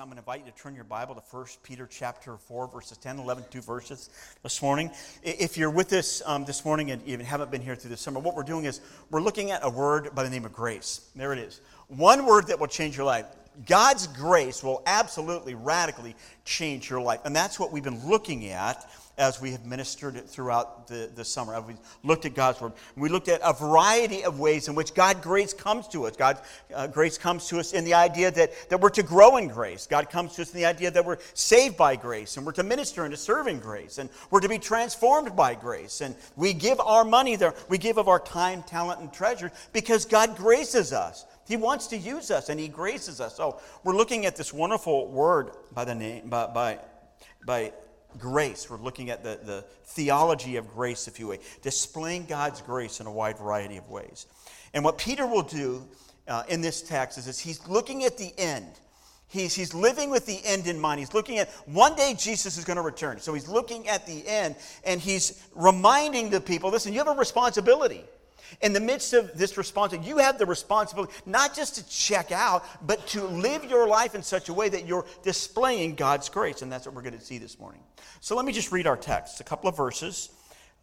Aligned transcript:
I'm 0.00 0.06
going 0.06 0.16
to 0.16 0.22
invite 0.22 0.46
you 0.46 0.50
to 0.50 0.56
turn 0.56 0.74
your 0.74 0.84
Bible 0.84 1.14
to 1.14 1.20
1 1.20 1.46
Peter 1.62 1.86
chapter 1.86 2.38
4, 2.38 2.68
verses 2.68 2.96
10, 2.96 3.18
11, 3.18 3.44
two 3.50 3.60
verses 3.60 4.08
this 4.42 4.62
morning. 4.62 4.90
If 5.22 5.58
you're 5.58 5.68
with 5.68 5.92
us 5.92 6.22
um, 6.24 6.46
this 6.46 6.64
morning 6.64 6.90
and 6.90 7.06
you 7.06 7.18
haven't 7.18 7.50
been 7.50 7.60
here 7.60 7.76
through 7.76 7.90
the 7.90 7.98
summer, 7.98 8.18
what 8.18 8.34
we're 8.34 8.42
doing 8.42 8.64
is 8.64 8.80
we're 9.10 9.20
looking 9.20 9.50
at 9.50 9.62
a 9.62 9.68
word 9.68 10.14
by 10.14 10.22
the 10.22 10.30
name 10.30 10.46
of 10.46 10.54
grace. 10.54 11.10
There 11.14 11.34
it 11.34 11.38
is. 11.38 11.60
One 11.88 12.24
word 12.24 12.46
that 12.46 12.58
will 12.58 12.66
change 12.66 12.96
your 12.96 13.04
life. 13.04 13.26
God's 13.66 14.06
grace 14.06 14.64
will 14.64 14.82
absolutely, 14.86 15.54
radically 15.54 16.16
change 16.46 16.88
your 16.88 17.02
life. 17.02 17.20
And 17.26 17.36
that's 17.36 17.60
what 17.60 17.70
we've 17.70 17.84
been 17.84 18.08
looking 18.08 18.46
at 18.46 18.88
as 19.20 19.38
we 19.38 19.52
have 19.52 19.66
ministered 19.66 20.16
it 20.16 20.26
throughout 20.26 20.86
the, 20.86 21.10
the 21.14 21.24
summer. 21.24 21.60
We 21.60 21.74
looked 22.02 22.24
at 22.24 22.34
God's 22.34 22.58
Word. 22.58 22.72
We 22.96 23.10
looked 23.10 23.28
at 23.28 23.42
a 23.44 23.52
variety 23.52 24.24
of 24.24 24.40
ways 24.40 24.66
in 24.66 24.74
which 24.74 24.94
God 24.94 25.20
grace 25.20 25.52
comes 25.52 25.86
to 25.88 26.06
us. 26.06 26.16
God 26.16 26.40
uh, 26.74 26.86
grace 26.86 27.18
comes 27.18 27.46
to 27.48 27.60
us 27.60 27.74
in 27.74 27.84
the 27.84 27.92
idea 27.92 28.30
that, 28.30 28.70
that 28.70 28.80
we're 28.80 28.88
to 28.88 29.02
grow 29.02 29.36
in 29.36 29.48
grace. 29.48 29.86
God 29.86 30.08
comes 30.08 30.34
to 30.36 30.42
us 30.42 30.54
in 30.54 30.56
the 30.56 30.64
idea 30.64 30.90
that 30.90 31.04
we're 31.04 31.18
saved 31.34 31.76
by 31.76 31.96
grace 31.96 32.38
and 32.38 32.46
we're 32.46 32.52
to 32.52 32.62
minister 32.62 33.04
and 33.04 33.12
to 33.12 33.16
serve 33.16 33.46
in 33.46 33.60
grace 33.60 33.98
and 33.98 34.08
we're 34.30 34.40
to 34.40 34.48
be 34.48 34.58
transformed 34.58 35.36
by 35.36 35.54
grace. 35.54 36.00
And 36.00 36.14
we 36.34 36.54
give 36.54 36.80
our 36.80 37.04
money 37.04 37.36
there. 37.36 37.54
We 37.68 37.76
give 37.76 37.98
of 37.98 38.08
our 38.08 38.20
time, 38.20 38.62
talent, 38.62 39.00
and 39.00 39.12
treasure 39.12 39.52
because 39.74 40.06
God 40.06 40.34
graces 40.34 40.94
us. 40.94 41.26
He 41.46 41.58
wants 41.58 41.88
to 41.88 41.98
use 41.98 42.30
us 42.30 42.48
and 42.48 42.58
He 42.58 42.68
graces 42.68 43.20
us. 43.20 43.36
So 43.36 43.60
we're 43.84 43.96
looking 43.96 44.24
at 44.24 44.34
this 44.34 44.50
wonderful 44.50 45.08
word 45.08 45.50
by 45.74 45.84
the 45.84 45.94
name 45.94 46.30
by 46.30 46.46
by, 46.46 46.78
by 47.44 47.72
grace. 48.18 48.68
We're 48.68 48.78
looking 48.78 49.10
at 49.10 49.22
the, 49.22 49.38
the 49.42 49.64
theology 49.84 50.56
of 50.56 50.68
grace, 50.68 51.08
if 51.08 51.18
you 51.18 51.28
will, 51.28 51.38
displaying 51.62 52.26
God's 52.26 52.60
grace 52.62 53.00
in 53.00 53.06
a 53.06 53.12
wide 53.12 53.38
variety 53.38 53.76
of 53.76 53.88
ways. 53.88 54.26
And 54.74 54.84
what 54.84 54.98
Peter 54.98 55.26
will 55.26 55.42
do 55.42 55.86
uh, 56.28 56.44
in 56.48 56.60
this 56.60 56.82
text 56.82 57.18
is, 57.18 57.26
is 57.26 57.38
he's 57.38 57.66
looking 57.68 58.04
at 58.04 58.16
the 58.16 58.32
end. 58.38 58.66
He's, 59.28 59.54
he's 59.54 59.74
living 59.74 60.10
with 60.10 60.26
the 60.26 60.40
end 60.44 60.66
in 60.66 60.80
mind. 60.80 60.98
He's 60.98 61.14
looking 61.14 61.38
at 61.38 61.48
one 61.66 61.94
day 61.94 62.14
Jesus 62.18 62.56
is 62.56 62.64
going 62.64 62.76
to 62.76 62.82
return. 62.82 63.20
So 63.20 63.32
he's 63.32 63.48
looking 63.48 63.88
at 63.88 64.06
the 64.06 64.26
end 64.26 64.56
and 64.84 65.00
he's 65.00 65.46
reminding 65.54 66.30
the 66.30 66.40
people 66.40 66.70
listen, 66.70 66.92
you 66.92 66.98
have 66.98 67.08
a 67.08 67.12
responsibility. 67.12 68.04
In 68.60 68.72
the 68.72 68.80
midst 68.80 69.12
of 69.12 69.36
this 69.36 69.56
responsibility, 69.56 70.08
you 70.08 70.18
have 70.18 70.38
the 70.38 70.46
responsibility 70.46 71.12
not 71.26 71.54
just 71.54 71.76
to 71.76 71.88
check 71.88 72.32
out, 72.32 72.64
but 72.86 73.06
to 73.08 73.24
live 73.24 73.64
your 73.64 73.86
life 73.86 74.14
in 74.14 74.22
such 74.22 74.48
a 74.48 74.54
way 74.54 74.68
that 74.68 74.86
you're 74.86 75.06
displaying 75.22 75.94
God's 75.94 76.28
grace. 76.28 76.62
And 76.62 76.70
that's 76.70 76.86
what 76.86 76.94
we're 76.94 77.02
going 77.02 77.18
to 77.18 77.24
see 77.24 77.38
this 77.38 77.58
morning. 77.58 77.82
So 78.20 78.36
let 78.36 78.44
me 78.44 78.52
just 78.52 78.72
read 78.72 78.86
our 78.86 78.96
text, 78.96 79.40
a 79.40 79.44
couple 79.44 79.68
of 79.68 79.76
verses. 79.76 80.30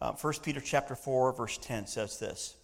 Uh, 0.00 0.12
1 0.12 0.34
Peter 0.42 0.60
chapter 0.60 0.94
4, 0.94 1.32
verse 1.32 1.58
10 1.58 1.86
says 1.86 2.18
this. 2.18 2.56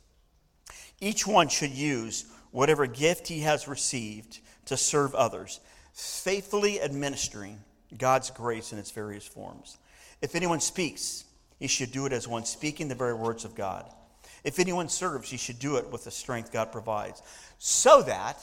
Each 1.01 1.27
one 1.27 1.49
should 1.49 1.73
use 1.73 2.27
whatever 2.51 2.87
gift 2.87 3.29
he 3.29 3.41
has 3.41 3.67
received 3.67 4.41
to 4.67 4.77
serve 4.77 5.15
others, 5.15 5.61
faithfully 5.93 6.81
administering 6.81 7.61
God's 7.99 8.31
grace 8.31 8.73
in 8.73 8.79
its 8.79 8.91
various 8.91 9.27
forms. 9.27 9.79
If 10.23 10.35
anyone 10.35 10.61
speaks, 10.61 11.25
he 11.59 11.67
should 11.67 11.93
do 11.93 12.07
it 12.07 12.13
as 12.13 12.29
one 12.29 12.45
speaking 12.45 12.89
the 12.89 12.95
very 12.95 13.15
words 13.15 13.45
of 13.45 13.55
God. 13.55 13.91
If 14.45 14.59
anyone 14.59 14.89
serves, 14.89 15.31
he 15.31 15.39
should 15.39 15.59
do 15.59 15.77
it 15.77 15.91
with 15.91 16.05
the 16.05 16.11
strength 16.11 16.53
God 16.53 16.71
provides, 16.71 17.23
so 17.59 18.03
that 18.03 18.39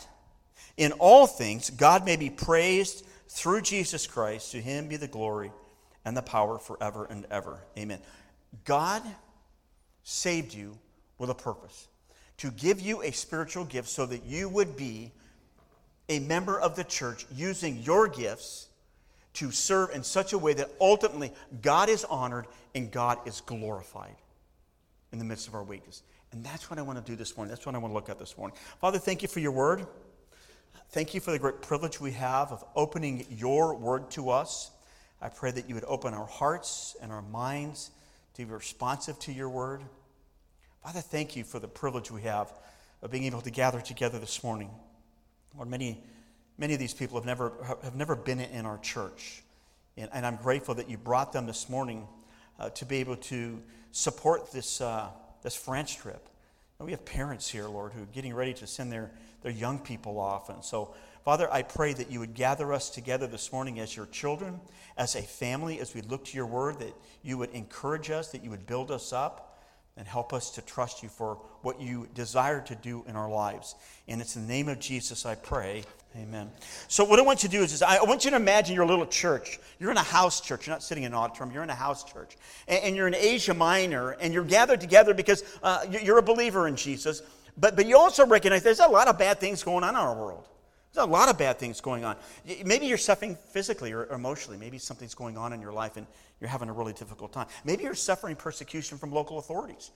in 0.78 0.92
all 0.94 1.28
things 1.28 1.70
God 1.70 2.06
may 2.06 2.16
be 2.16 2.30
praised 2.30 3.06
through 3.30 3.62
Jesus 3.62 4.08
Christ. 4.08 4.52
To 4.52 4.62
him 4.62 4.88
be 4.88 4.98
the 4.98 5.08
glory 5.08 5.52
and 6.04 6.18
the 6.18 6.22
power 6.22 6.58
forever 6.58 7.06
and 7.10 7.26
ever. 7.30 7.60
Amen. 7.78 8.00
God 8.66 9.04
saved 10.04 10.54
you 10.54 10.78
with 11.18 11.30
a 11.30 11.36
purpose 11.36 11.88
to 12.38 12.50
give 12.52 12.82
you 12.82 13.04
a 13.04 13.12
spiritual 13.12 13.66
gift 13.66 13.88
so 13.88 14.06
that 14.08 14.24
you 14.26 14.50
would 14.50 14.76
be 14.76 15.12
a 16.10 16.20
member 16.20 16.60
of 16.60 16.76
the 16.76 16.84
church 16.84 17.26
using 17.34 17.78
your 17.84 18.08
gifts 18.08 18.68
to 19.34 19.52
serve 19.52 19.92
in 19.92 20.04
such 20.04 20.34
a 20.34 20.38
way 20.38 20.54
that 20.54 20.70
ultimately 20.82 21.32
God 21.62 21.88
is 21.88 22.04
honored 22.06 22.48
and 22.76 22.92
God 22.92 23.20
is 23.26 23.42
glorified 23.42 24.16
in 25.12 25.20
the 25.20 25.26
midst 25.26 25.48
of 25.48 25.56
our 25.56 25.64
weakness. 25.64 26.04
And 26.32 26.44
that's 26.44 26.70
what 26.70 26.80
I 26.80 26.82
want 26.82 27.04
to 27.04 27.12
do 27.12 27.16
this 27.16 27.36
morning. 27.36 27.50
That's 27.50 27.66
what 27.66 27.76
I 27.76 27.78
want 27.78 27.92
to 27.92 27.96
look 27.96 28.10
at 28.10 28.20
this 28.20 28.38
morning. 28.38 28.58
Father, 28.80 28.98
thank 28.98 29.22
you 29.22 29.28
for 29.28 29.40
your 29.40 29.52
word. 29.52 29.86
Thank 30.90 31.14
you 31.14 31.20
for 31.20 31.32
the 31.32 31.40
great 31.40 31.62
privilege 31.62 32.00
we 32.00 32.12
have 32.12 32.52
of 32.52 32.64
opening 32.76 33.26
your 33.30 33.76
word 33.76 34.12
to 34.12 34.30
us. 34.30 34.72
I 35.22 35.30
pray 35.30 35.52
that 35.52 35.70
you 35.70 35.76
would 35.76 35.86
open 35.88 36.14
our 36.14 36.26
hearts 36.26 36.96
and 37.02 37.12
our 37.12 37.22
minds 37.22 37.92
to 38.34 38.46
be 38.46 38.52
responsive 38.52 39.20
to 39.20 39.34
your 39.34 39.50
word. 39.50 39.84
Father, 40.84 41.02
thank 41.02 41.36
you 41.36 41.44
for 41.44 41.60
the 41.60 41.68
privilege 41.68 42.10
we 42.10 42.24
have 42.24 42.52
of 43.02 43.12
being 43.12 43.26
able 43.26 43.42
to 43.42 43.52
gather 43.52 43.82
together 43.82 44.20
this 44.20 44.44
morning. 44.44 44.70
Lord, 45.56 45.70
many, 45.70 46.04
many 46.58 46.74
of 46.74 46.80
these 46.80 46.94
people 46.94 47.18
have 47.18 47.26
never, 47.26 47.54
have 47.84 47.96
never 47.96 48.16
been 48.16 48.40
in 48.40 48.66
our 48.66 48.78
church. 48.80 49.44
And, 49.98 50.10
and 50.14 50.26
I'm 50.26 50.38
grateful 50.38 50.76
that 50.76 50.90
you 50.90 50.98
brought 50.98 51.34
them 51.34 51.46
this 51.46 51.70
morning 51.70 52.08
uh, 52.62 52.70
to 52.70 52.86
be 52.86 52.98
able 52.98 53.16
to 53.16 53.60
support 53.92 54.52
this, 54.52 54.82
uh, 54.82 55.10
this 55.42 55.56
France 55.56 55.96
trip. 55.96 56.30
And 56.78 56.86
we 56.86 56.92
have 56.92 57.04
parents 57.04 57.50
here, 57.50 57.66
Lord, 57.66 57.92
who 57.94 58.04
are 58.04 58.14
getting 58.14 58.36
ready 58.36 58.54
to 58.54 58.68
send 58.68 58.92
their, 58.92 59.12
their 59.42 59.52
young 59.52 59.80
people 59.80 60.20
off. 60.20 60.50
And 60.50 60.64
so, 60.64 60.94
Father, 61.26 61.52
I 61.52 61.64
pray 61.64 61.94
that 61.94 62.12
you 62.12 62.20
would 62.20 62.36
gather 62.36 62.72
us 62.72 62.92
together 62.92 63.26
this 63.26 63.52
morning 63.52 63.80
as 63.80 63.96
your 63.96 64.06
children, 64.08 64.60
as 64.96 65.16
a 65.16 65.24
family, 65.24 65.80
as 65.80 65.96
we 65.96 66.02
look 66.02 66.26
to 66.26 66.38
your 66.38 66.46
word, 66.46 66.80
that 66.80 66.94
you 67.24 67.40
would 67.40 67.50
encourage 67.52 68.12
us, 68.12 68.32
that 68.32 68.44
you 68.44 68.52
would 68.52 68.68
build 68.68 68.92
us 68.92 69.12
up 69.12 69.60
and 69.98 70.08
help 70.08 70.32
us 70.32 70.52
to 70.52 70.62
trust 70.62 71.02
you 71.02 71.10
for 71.10 71.40
what 71.64 71.82
you 71.82 72.08
desire 72.14 72.62
to 72.62 72.76
do 72.76 73.04
in 73.08 73.16
our 73.16 73.30
lives. 73.30 73.76
And 74.08 74.22
it's 74.22 74.36
in 74.36 74.44
the 74.44 74.54
name 74.54 74.70
of 74.70 74.80
Jesus 74.80 75.26
I 75.26 75.34
pray. 75.34 75.84
Amen. 76.18 76.52
So, 76.90 77.06
what 77.06 77.20
I 77.20 77.22
want 77.22 77.42
you 77.42 77.48
to 77.48 77.58
do 77.58 77.64
is, 77.64 77.72
is 77.72 77.82
I 77.82 78.04
want 78.04 78.26
you 78.26 78.32
to 78.32 78.36
imagine 78.36 78.76
your 78.76 78.86
little 78.86 79.06
church. 79.06 79.60
You're 79.80 79.92
in 79.92 79.98
a 79.98 80.04
house 80.04 80.42
church. 80.42 80.68
You're 80.68 80.74
not 80.74 80.84
sitting 80.84 81.06
in 81.06 81.14
an 81.14 81.18
auditorium. 81.18 81.54
You're 81.54 81.64
in 81.64 81.70
a 81.70 81.76
house 81.76 82.04
church. 82.04 82.36
And, 82.68 82.84
and 82.84 82.96
you're 82.98 83.08
in 83.08 83.16
Asia 83.16 83.54
Minor, 83.54 84.12
and 84.20 84.34
you're 84.34 84.44
gathered 84.44 84.82
together 84.82 85.14
because 85.14 85.44
uh, 85.64 85.86
you're 85.90 86.18
a 86.18 86.24
believer 86.24 86.68
in 86.68 86.76
Jesus. 86.76 87.22
But, 87.58 87.78
but 87.78 87.86
you 87.86 87.98
also 87.98 88.26
recognize 88.26 88.62
there's 88.62 88.80
a 88.80 88.88
lot 88.88 89.08
of 89.08 89.18
bad 89.18 89.40
things 89.40 89.64
going 89.64 89.86
on 89.86 89.92
in 89.92 89.96
our 89.96 90.14
world. 90.14 90.48
There's 90.94 91.08
a 91.08 91.10
lot 91.10 91.30
of 91.30 91.38
bad 91.38 91.58
things 91.58 91.80
going 91.80 92.04
on. 92.04 92.18
Maybe 92.66 92.88
you're 92.88 92.98
suffering 92.98 93.38
physically 93.52 93.94
or 93.94 94.08
emotionally. 94.08 94.58
Maybe 94.58 94.78
something's 94.78 95.16
going 95.16 95.38
on 95.38 95.54
in 95.54 95.62
your 95.62 95.72
life 95.72 95.96
and 95.96 96.06
you're 96.42 96.50
having 96.50 96.68
a 96.68 96.74
really 96.74 96.92
difficult 96.92 97.32
time. 97.32 97.48
Maybe 97.64 97.84
you're 97.84 97.96
suffering 97.96 98.36
persecution 98.36 98.98
from 98.98 99.14
local 99.14 99.40
authorities. 99.40 99.92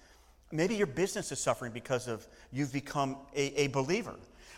Maybe 0.52 0.76
your 0.76 0.88
business 0.88 1.32
is 1.34 1.40
suffering 1.40 1.74
because 1.74 2.08
of 2.08 2.26
you've 2.54 2.72
become 2.72 3.18
a, 3.36 3.64
a 3.64 3.68
believer. 3.68 4.16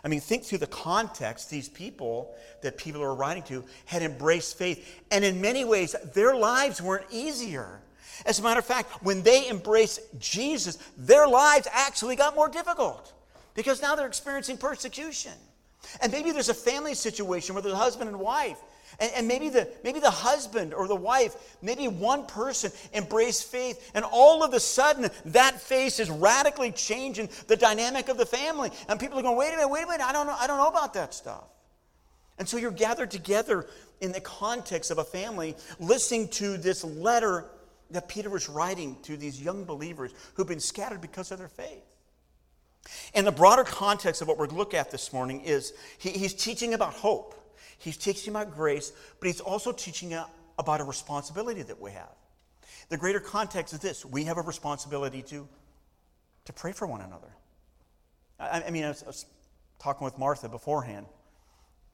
I 0.07 0.09
mean, 0.09 0.22
think 0.22 0.45
through 0.45 0.59
the 0.59 0.68
context. 0.68 1.50
These 1.50 1.68
people 1.68 2.34
that 2.62 2.78
people 2.78 3.03
are 3.03 3.13
writing 3.13 3.44
to 3.44 3.66
had 3.84 4.01
embraced 4.01 4.57
faith, 4.57 5.03
and 5.12 5.25
in 5.25 5.41
many 5.41 5.66
ways, 5.66 5.97
their 6.13 6.34
lives 6.34 6.81
weren't 6.81 7.03
easier. 7.12 7.81
As 8.25 8.40
a 8.40 8.41
matter 8.41 8.59
of 8.59 8.66
fact, 8.66 9.03
when 9.03 9.22
they 9.22 9.50
embraced 9.50 10.00
Jesus, 10.18 10.78
their 10.97 11.28
lives 11.28 11.68
actually 11.73 12.16
got 12.16 12.35
more 12.35 12.47
difficult 12.47 13.12
because 13.53 13.81
now 13.81 13.95
they're 13.95 14.07
experiencing 14.07 14.56
persecution. 14.56 15.34
And 16.01 16.09
maybe 16.09 16.31
there's 16.31 16.47
a 16.47 16.53
family 16.53 16.94
situation 16.94 17.53
where 17.53 17.62
there's 17.62 17.74
a 17.74 17.78
husband 17.78 18.09
and 18.09 18.18
wife. 18.18 18.59
And, 19.00 19.12
and, 19.16 19.28
maybe, 19.28 19.50
the, 19.50 19.69
maybe 19.84 20.00
the 20.00 20.09
husband 20.09 20.74
or 20.74 20.88
the 20.88 20.96
wife, 20.96 21.35
maybe 21.62 21.88
one 21.88 22.25
person 22.25 22.72
embraced 22.94 23.46
faith, 23.46 23.91
and 23.94 24.03
all 24.03 24.44
of 24.44 24.53
a 24.53 24.59
sudden 24.59 25.09
that 25.25 25.62
face 25.62 26.00
is 26.00 26.09
radically 26.09 26.72
changing 26.72 27.30
the 27.47 27.56
dynamic 27.56 28.09
of 28.09 28.18
the 28.18 28.25
family. 28.25 28.72
And 28.90 29.00
people 29.00 29.19
are 29.19 29.22
going, 29.22 29.38
wait 29.38 29.53
a 29.53 29.57
minute, 29.57 29.69
wait 29.69 29.84
a 29.84 29.88
minute, 29.88 30.06
I 30.06 30.12
don't 30.12 30.25
know, 30.25 30.36
I 30.38 30.47
don't 30.47 30.57
know 30.57 30.68
about 30.68 30.96
that 30.96 31.13
stuff. 31.13 31.44
And 32.40 32.47
so 32.47 32.57
you're 32.57 32.72
gathered 32.72 33.12
together 33.12 33.68
in 34.02 34.12
the 34.12 34.22
context 34.22 34.91
of 34.91 34.97
a 34.97 35.03
family, 35.03 35.56
listening 35.80 36.28
to 36.30 36.57
this 36.57 36.84
letter 36.84 37.46
that 37.91 38.07
Peter 38.07 38.30
was 38.30 38.50
writing 38.50 38.97
to 39.03 39.18
these 39.18 39.41
young 39.41 39.63
believers 39.63 40.12
who've 40.34 40.47
been 40.47 40.59
scattered 40.59 41.02
because 41.02 41.31
of 41.31 41.40
their 41.40 41.47
faith. 41.47 41.84
And 43.13 43.25
the 43.25 43.31
broader 43.31 43.63
context 43.63 44.22
of 44.22 44.28
what 44.28 44.38
we're 44.38 44.47
going 44.47 44.56
to 44.56 44.59
look 44.59 44.74
at 44.74 44.91
this 44.91 45.12
morning 45.12 45.41
is 45.41 45.74
he, 45.97 46.09
he's 46.12 46.34
teaching 46.34 46.74
about 46.74 46.94
hope. 46.94 47.34
He's 47.77 47.97
teaching 47.97 48.33
about 48.33 48.53
grace, 48.55 48.91
but 49.19 49.27
he's 49.27 49.39
also 49.39 49.71
teaching 49.71 50.18
about 50.57 50.81
a 50.81 50.83
responsibility 50.83 51.62
that 51.63 51.79
we 51.79 51.91
have. 51.91 52.15
The 52.89 52.97
greater 52.97 53.19
context 53.19 53.74
is 53.74 53.79
this 53.79 54.06
we 54.06 54.24
have 54.25 54.38
a 54.38 54.41
responsibility 54.41 55.21
to, 55.24 55.47
to 56.45 56.53
pray 56.53 56.71
for 56.71 56.88
one 56.88 57.01
another. 57.01 57.27
I, 58.39 58.63
I 58.68 58.69
mean, 58.69 58.83
I 58.83 58.89
was, 58.89 59.03
I 59.03 59.07
was, 59.07 59.25
talking 59.79 60.03
with 60.03 60.18
Martha 60.18 60.50
beforehand, 60.50 61.06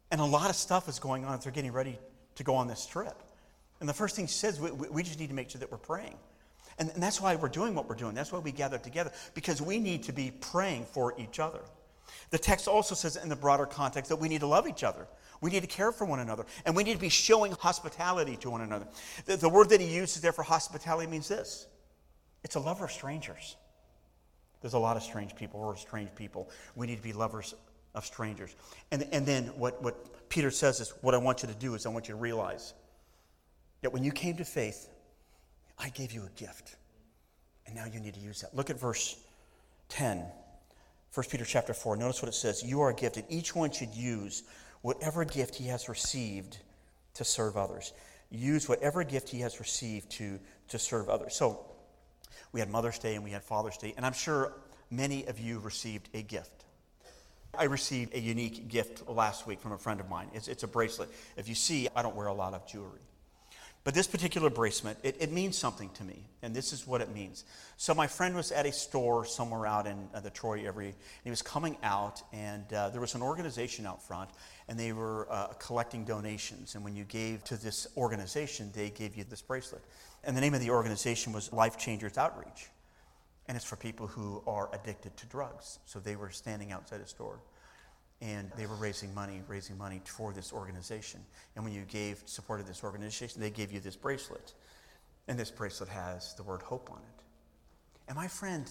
and 0.09 0.21
a 0.21 0.25
lot 0.25 0.49
of 0.49 0.55
stuff 0.55 0.87
is 0.87 0.99
going 0.99 1.25
on 1.25 1.37
as 1.37 1.43
they're 1.43 1.51
getting 1.51 1.73
ready 1.73 1.99
to 2.35 2.43
go 2.43 2.55
on 2.55 2.65
this 2.65 2.85
trip. 2.85 3.21
And 3.81 3.89
the 3.89 3.93
first 3.93 4.15
thing 4.15 4.25
she 4.25 4.33
says, 4.33 4.57
we, 4.57 4.71
we 4.71 5.03
just 5.03 5.19
need 5.19 5.27
to 5.27 5.33
make 5.33 5.49
sure 5.49 5.59
that 5.59 5.69
we're 5.69 5.77
praying. 5.77 6.15
And, 6.79 6.89
and 6.91 7.03
that's 7.03 7.19
why 7.19 7.35
we're 7.35 7.49
doing 7.49 7.75
what 7.75 7.89
we're 7.89 7.95
doing. 7.95 8.15
That's 8.15 8.31
why 8.31 8.39
we 8.39 8.53
gather 8.53 8.77
together, 8.77 9.11
because 9.33 9.61
we 9.61 9.79
need 9.79 10.03
to 10.03 10.13
be 10.13 10.31
praying 10.31 10.85
for 10.85 11.13
each 11.19 11.39
other. 11.39 11.59
The 12.29 12.37
text 12.37 12.67
also 12.67 12.95
says 12.95 13.15
in 13.15 13.27
the 13.27 13.35
broader 13.35 13.65
context 13.65 14.09
that 14.09 14.15
we 14.15 14.29
need 14.29 14.39
to 14.39 14.47
love 14.47 14.67
each 14.67 14.83
other. 14.83 15.07
We 15.43 15.49
need 15.49 15.59
to 15.59 15.67
care 15.67 15.91
for 15.91 16.05
one 16.05 16.21
another. 16.21 16.45
And 16.65 16.73
we 16.73 16.85
need 16.85 16.93
to 16.93 16.99
be 16.99 17.09
showing 17.09 17.51
hospitality 17.51 18.37
to 18.37 18.49
one 18.49 18.61
another. 18.61 18.87
The, 19.25 19.35
the 19.35 19.49
word 19.49 19.67
that 19.71 19.81
he 19.81 19.93
uses 19.93 20.21
there 20.21 20.31
for 20.31 20.41
hospitality 20.41 21.11
means 21.11 21.27
this 21.27 21.67
it's 22.45 22.55
a 22.55 22.61
lover 22.61 22.85
of 22.85 22.91
strangers. 22.93 23.57
There's 24.61 24.73
a 24.73 24.79
lot 24.79 24.95
of 24.95 25.03
strange 25.03 25.35
people. 25.35 25.59
We're 25.59 25.75
strange 25.75 26.15
people. 26.15 26.49
We 26.77 26.87
need 26.87 26.95
to 26.95 27.03
be 27.03 27.11
lovers 27.11 27.55
of 27.93 28.05
strangers. 28.05 28.55
And, 28.91 29.05
and 29.11 29.25
then 29.25 29.47
what, 29.57 29.83
what 29.83 30.29
Peter 30.29 30.49
says 30.49 30.79
is 30.79 30.93
what 31.01 31.13
I 31.13 31.17
want 31.17 31.43
you 31.43 31.49
to 31.49 31.55
do 31.55 31.75
is 31.75 31.85
I 31.85 31.89
want 31.89 32.07
you 32.07 32.13
to 32.13 32.19
realize 32.21 32.73
that 33.81 33.91
when 33.91 34.05
you 34.05 34.13
came 34.13 34.37
to 34.37 34.45
faith, 34.45 34.87
I 35.77 35.89
gave 35.89 36.13
you 36.13 36.23
a 36.23 36.39
gift. 36.39 36.77
And 37.65 37.75
now 37.75 37.83
you 37.83 37.99
need 37.99 38.13
to 38.13 38.21
use 38.21 38.39
that. 38.39 38.55
Look 38.55 38.69
at 38.69 38.79
verse 38.79 39.17
10. 39.89 40.23
1 41.13 41.25
Peter 41.29 41.43
chapter 41.43 41.73
4. 41.73 41.97
Notice 41.97 42.21
what 42.21 42.29
it 42.29 42.33
says. 42.33 42.63
You 42.63 42.79
are 42.79 42.93
gifted. 42.93 43.25
Each 43.27 43.53
one 43.53 43.71
should 43.71 43.93
use 43.93 44.43
whatever 44.83 45.25
gift 45.25 45.55
he 45.55 45.69
has 45.69 45.89
received 45.89 46.57
to 47.15 47.23
serve 47.23 47.57
others. 47.57 47.93
Use 48.29 48.69
whatever 48.69 49.03
gift 49.03 49.29
he 49.29 49.39
has 49.39 49.59
received 49.59 50.11
to, 50.11 50.39
to 50.67 50.77
serve 50.77 51.09
others. 51.09 51.35
So 51.35 51.65
we 52.51 52.59
had 52.59 52.69
Mother's 52.69 52.99
Day 52.99 53.15
and 53.15 53.23
we 53.23 53.31
had 53.31 53.43
Father's 53.43 53.77
Day, 53.77 53.93
and 53.97 54.05
I'm 54.05 54.13
sure 54.13 54.53
many 54.91 55.25
of 55.25 55.39
you 55.39 55.59
received 55.59 56.09
a 56.13 56.21
gift. 56.21 56.65
I 57.57 57.65
received 57.65 58.13
a 58.13 58.19
unique 58.19 58.67
gift 58.67 59.07
last 59.07 59.47
week 59.47 59.61
from 59.61 59.71
a 59.71 59.77
friend 59.77 59.99
of 59.99 60.09
mine. 60.09 60.27
It's, 60.33 60.47
it's 60.47 60.63
a 60.63 60.67
bracelet. 60.67 61.09
If 61.37 61.47
you 61.47 61.55
see, 61.55 61.87
I 61.95 62.01
don't 62.01 62.15
wear 62.15 62.27
a 62.27 62.33
lot 62.33 62.53
of 62.53 62.67
jewelry. 62.67 62.99
But 63.83 63.93
this 63.93 64.07
particular 64.07 64.49
bracelet, 64.49 64.97
it, 65.03 65.17
it, 65.19 65.31
means 65.31 65.57
something 65.57 65.89
to 65.95 66.03
me, 66.05 66.25
and 66.41 66.55
this 66.55 66.71
is 66.71 66.87
what 66.87 67.01
it 67.01 67.13
means. 67.13 67.43
So 67.75 67.93
my 67.93 68.07
friend 68.07 68.33
was 68.33 68.51
at 68.53 68.65
a 68.65 68.71
store 68.71 69.25
somewhere 69.25 69.67
out 69.67 69.87
in 69.87 70.07
uh, 70.13 70.21
the 70.21 70.29
Troy 70.29 70.65
area, 70.65 70.87
and 70.87 70.95
he 71.25 71.29
was 71.29 71.41
coming 71.41 71.75
out, 71.83 72.21
and 72.31 72.71
uh, 72.71 72.89
there 72.89 73.01
was 73.01 73.13
an 73.13 73.21
organization 73.21 73.85
out 73.85 74.01
front, 74.01 74.29
and 74.67 74.79
they 74.79 74.93
were 74.93 75.27
uh, 75.31 75.47
collecting 75.59 76.05
donations. 76.05 76.75
And 76.75 76.83
when 76.83 76.95
you 76.95 77.03
gave 77.03 77.43
to 77.45 77.57
this 77.57 77.87
organization, 77.97 78.71
they 78.73 78.89
gave 78.89 79.15
you 79.15 79.23
this 79.23 79.41
bracelet. 79.41 79.83
And 80.23 80.35
the 80.37 80.41
name 80.41 80.53
of 80.53 80.61
the 80.61 80.69
organization 80.69 81.33
was 81.33 81.51
Life 81.51 81.77
Changers 81.77 82.17
Outreach, 82.17 82.69
and 83.47 83.55
it's 83.55 83.65
for 83.65 83.75
people 83.75 84.07
who 84.07 84.41
are 84.47 84.69
addicted 84.73 85.15
to 85.17 85.25
drugs. 85.27 85.79
So 85.85 85.99
they 85.99 86.15
were 86.15 86.29
standing 86.29 86.71
outside 86.71 87.01
a 87.01 87.07
store 87.07 87.39
and 88.23 88.49
they 88.55 88.65
were 88.65 88.75
raising 88.75 89.13
money, 89.13 89.41
raising 89.49 89.77
money 89.77 90.01
for 90.05 90.31
this 90.31 90.53
organization. 90.53 91.19
And 91.55 91.65
when 91.65 91.73
you 91.73 91.81
gave, 91.81 92.23
supported 92.25 92.65
this 92.65 92.81
organization, 92.81 93.41
they 93.41 93.49
gave 93.49 93.69
you 93.69 93.81
this 93.81 93.97
bracelet. 93.97 94.53
And 95.27 95.37
this 95.37 95.51
bracelet 95.51 95.89
has 95.89 96.33
the 96.35 96.43
word 96.43 96.61
hope 96.61 96.89
on 96.89 96.99
it. 96.99 97.23
And 98.07 98.15
my 98.15 98.29
friend 98.29 98.69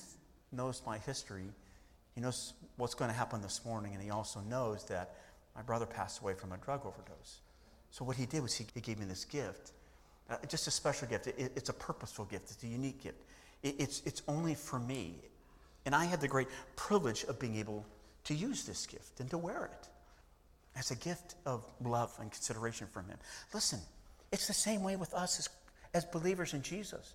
knows 0.53 0.81
my 0.87 0.97
history. 0.99 1.50
He 2.15 2.23
knows 2.23 2.55
what's 2.77 2.94
going 2.94 3.11
to 3.11 3.17
happen 3.17 3.43
this 3.43 3.62
morning, 3.65 3.93
and 3.93 4.03
he 4.03 4.11
also 4.11 4.41
knows 4.41 4.85
that 4.87 5.17
my 5.55 5.63
brother 5.63 5.87
passed 5.87 6.21
away 6.21 6.35
from 6.35 6.53
a 6.53 6.57
drug 6.57 6.85
overdose. 6.87 7.41
So 7.91 8.05
what 8.05 8.17
he 8.17 8.27
did 8.27 8.43
was 8.43 8.55
he, 8.55 8.67
he 8.75 8.81
gave 8.81 8.99
me 8.99 9.05
this 9.05 9.25
gift, 9.25 9.73
uh, 10.31 10.37
just 10.49 10.67
a 10.67 10.71
special 10.71 11.09
gift. 11.09 11.27
It, 11.27 11.53
it's 11.55 11.69
a 11.69 11.75
purposeful 11.75 12.25
gift. 12.25 12.51
It's 12.51 12.63
a 12.63 12.67
unique 12.67 13.03
gift. 13.03 13.19
It, 13.63 13.77
it's, 13.79 14.03
it's 14.07 14.23
only 14.29 14.55
for 14.55 14.79
me. 14.79 15.17
And 15.85 15.95
I 15.95 16.05
had 16.05 16.21
the 16.21 16.29
great 16.29 16.49
privilege 16.77 17.25
of 17.25 17.39
being 17.39 17.57
able 17.57 17.85
to 18.25 18.35
use 18.35 18.65
this 18.65 18.87
gift 18.87 19.21
and 19.21 19.29
to 19.31 19.39
wear 19.39 19.65
it 19.67 19.89
as 20.77 20.91
a 20.91 20.97
gift 20.97 21.35
of 21.45 21.65
love 21.83 22.13
and 22.21 22.31
consideration 22.31 22.87
from 22.87 23.07
Him. 23.09 23.19
Listen, 23.53 23.81
it's 24.31 24.47
the 24.47 24.55
same 24.55 24.83
way 24.83 24.97
with 24.97 25.13
us 25.13 25.39
as, 25.39 25.49
as 25.93 26.05
believers 26.07 26.55
in 26.55 26.63
Jesus. 26.63 27.15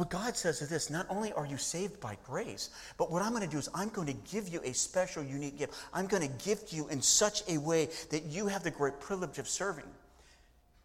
What 0.00 0.08
God 0.08 0.34
says 0.34 0.62
is 0.62 0.70
this 0.70 0.88
not 0.88 1.04
only 1.10 1.30
are 1.34 1.44
you 1.44 1.58
saved 1.58 2.00
by 2.00 2.16
grace, 2.24 2.70
but 2.96 3.10
what 3.10 3.20
I'm 3.20 3.32
going 3.32 3.42
to 3.42 3.46
do 3.46 3.58
is 3.58 3.68
I'm 3.74 3.90
going 3.90 4.06
to 4.06 4.16
give 4.32 4.48
you 4.48 4.62
a 4.64 4.72
special, 4.72 5.22
unique 5.22 5.58
gift. 5.58 5.74
I'm 5.92 6.06
going 6.06 6.26
to 6.26 6.42
gift 6.42 6.72
you 6.72 6.88
in 6.88 7.02
such 7.02 7.42
a 7.50 7.58
way 7.58 7.90
that 8.08 8.24
you 8.24 8.46
have 8.46 8.62
the 8.62 8.70
great 8.70 8.98
privilege 8.98 9.38
of 9.38 9.46
serving. 9.46 9.84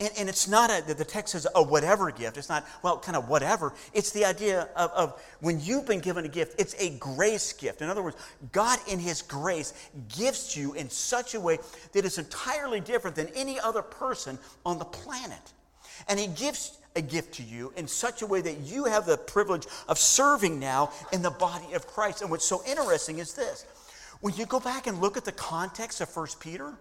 And, 0.01 0.09
and 0.19 0.27
it's 0.27 0.49
not 0.49 0.69
a, 0.69 0.83
the 0.93 1.05
text 1.05 1.31
says 1.31 1.47
a 1.55 1.63
whatever 1.63 2.11
gift. 2.11 2.35
It's 2.35 2.49
not, 2.49 2.65
well, 2.83 2.99
kind 2.99 3.15
of 3.15 3.29
whatever. 3.29 3.73
It's 3.93 4.11
the 4.11 4.25
idea 4.25 4.67
of, 4.75 4.91
of 4.91 5.23
when 5.39 5.61
you've 5.61 5.87
been 5.87 6.01
given 6.01 6.25
a 6.25 6.27
gift, 6.27 6.59
it's 6.59 6.75
a 6.77 6.97
grace 6.97 7.53
gift. 7.53 7.81
In 7.81 7.87
other 7.87 8.03
words, 8.03 8.17
God 8.51 8.79
in 8.85 8.99
His 8.99 9.21
grace 9.21 9.71
gifts 10.09 10.57
you 10.57 10.73
in 10.73 10.89
such 10.89 11.35
a 11.35 11.39
way 11.39 11.59
that 11.93 12.03
is 12.03 12.17
entirely 12.17 12.81
different 12.81 13.15
than 13.15 13.29
any 13.33 13.61
other 13.61 13.81
person 13.81 14.37
on 14.65 14.77
the 14.77 14.83
planet. 14.83 15.53
And 16.09 16.19
He 16.19 16.27
gives 16.27 16.77
a 16.95 17.01
gift 17.01 17.33
to 17.35 17.43
you 17.43 17.73
in 17.75 17.87
such 17.87 18.21
a 18.21 18.25
way 18.25 18.41
that 18.41 18.59
you 18.59 18.85
have 18.85 19.05
the 19.05 19.17
privilege 19.17 19.65
of 19.87 19.97
serving 19.97 20.59
now 20.59 20.91
in 21.11 21.21
the 21.21 21.31
body 21.31 21.73
of 21.73 21.87
Christ. 21.87 22.21
And 22.21 22.31
what's 22.31 22.45
so 22.45 22.61
interesting 22.65 23.19
is 23.19 23.33
this 23.33 23.65
when 24.21 24.33
you 24.35 24.45
go 24.45 24.59
back 24.59 24.87
and 24.87 25.01
look 25.01 25.17
at 25.17 25.25
the 25.25 25.31
context 25.31 26.01
of 26.01 26.15
1 26.15 26.27
Peter, 26.39 26.73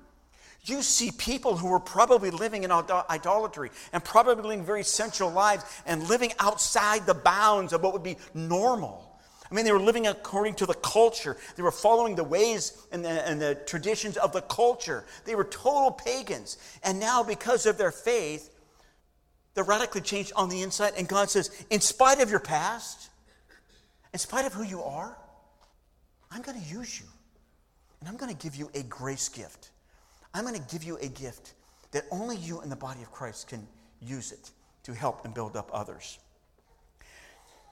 you 0.63 0.83
see 0.83 1.11
people 1.11 1.57
who 1.57 1.69
were 1.69 1.81
probably 1.81 2.31
living 2.31 2.65
in 2.65 2.73
idolatry 2.73 3.71
and 3.93 4.03
probably 4.03 4.43
living 4.43 4.65
very 4.65 4.83
sensual 4.83 5.31
lives 5.31 5.65
and 5.85 6.09
living 6.09 6.33
outside 6.39 7.05
the 7.05 7.15
bounds 7.15 7.73
of 7.73 7.83
what 7.83 7.93
would 7.93 8.03
be 8.03 8.17
normal. 8.33 9.15
I 9.51 9.55
mean, 9.55 9.67
they 9.67 9.73
were 9.73 9.81
living 9.81 10.07
according 10.07 10.55
to 10.55 10.67
the 10.67 10.75
culture. 10.75 11.37
They 11.57 11.63
were 11.63 11.71
following 11.71 12.15
the 12.15 12.25
ways 12.25 12.87
and 12.93 13.05
the, 13.05 13.29
and 13.29 13.41
the 13.41 13.57
traditions 13.67 14.17
of 14.17 14.33
the 14.33 14.41
culture. 14.41 15.05
They 15.27 15.35
were 15.35 15.45
total 15.45 15.91
pagans. 15.91 16.57
And 16.83 16.99
now, 16.99 17.23
because 17.23 17.67
of 17.67 17.77
their 17.77 17.93
faith, 17.93 18.54
they're 19.55 19.65
radically 19.65 20.01
changed 20.01 20.33
on 20.37 20.49
the 20.49 20.63
inside. 20.63 20.95
And 20.97 21.09
God 21.09 21.31
says, 21.31 21.51
in 21.71 21.81
spite 21.81 22.21
of 22.21 22.31
your 22.31 22.41
past, 22.41 23.11
in 24.13 24.19
spite 24.19 24.47
of 24.47 24.53
who 24.53 24.65
you 24.65 24.83
are, 24.83 25.17
I'm 26.31 26.43
going 26.43 26.61
to 26.61 26.69
use 26.69 27.01
you. 27.01 27.07
And 28.01 28.09
I'm 28.09 28.17
going 28.17 28.35
to 28.35 28.43
give 28.43 28.57
you 28.57 28.71
a 28.75 28.83
grace 28.83 29.29
gift. 29.29 29.71
I'm 30.35 30.45
going 30.45 30.61
to 30.61 30.73
give 30.73 30.83
you 30.83 30.97
a 30.97 31.09
gift 31.09 31.55
that 31.93 32.05
only 32.11 32.37
you 32.37 32.61
and 32.61 32.71
the 32.71 32.77
body 32.77 33.01
of 33.03 33.13
Christ 33.13 33.49
can 33.49 33.67
use 34.01 34.33
it 34.33 34.51
to 34.83 34.93
help 34.93 35.25
and 35.25 35.33
build 35.33 35.57
up 35.57 35.71
others. 35.73 36.19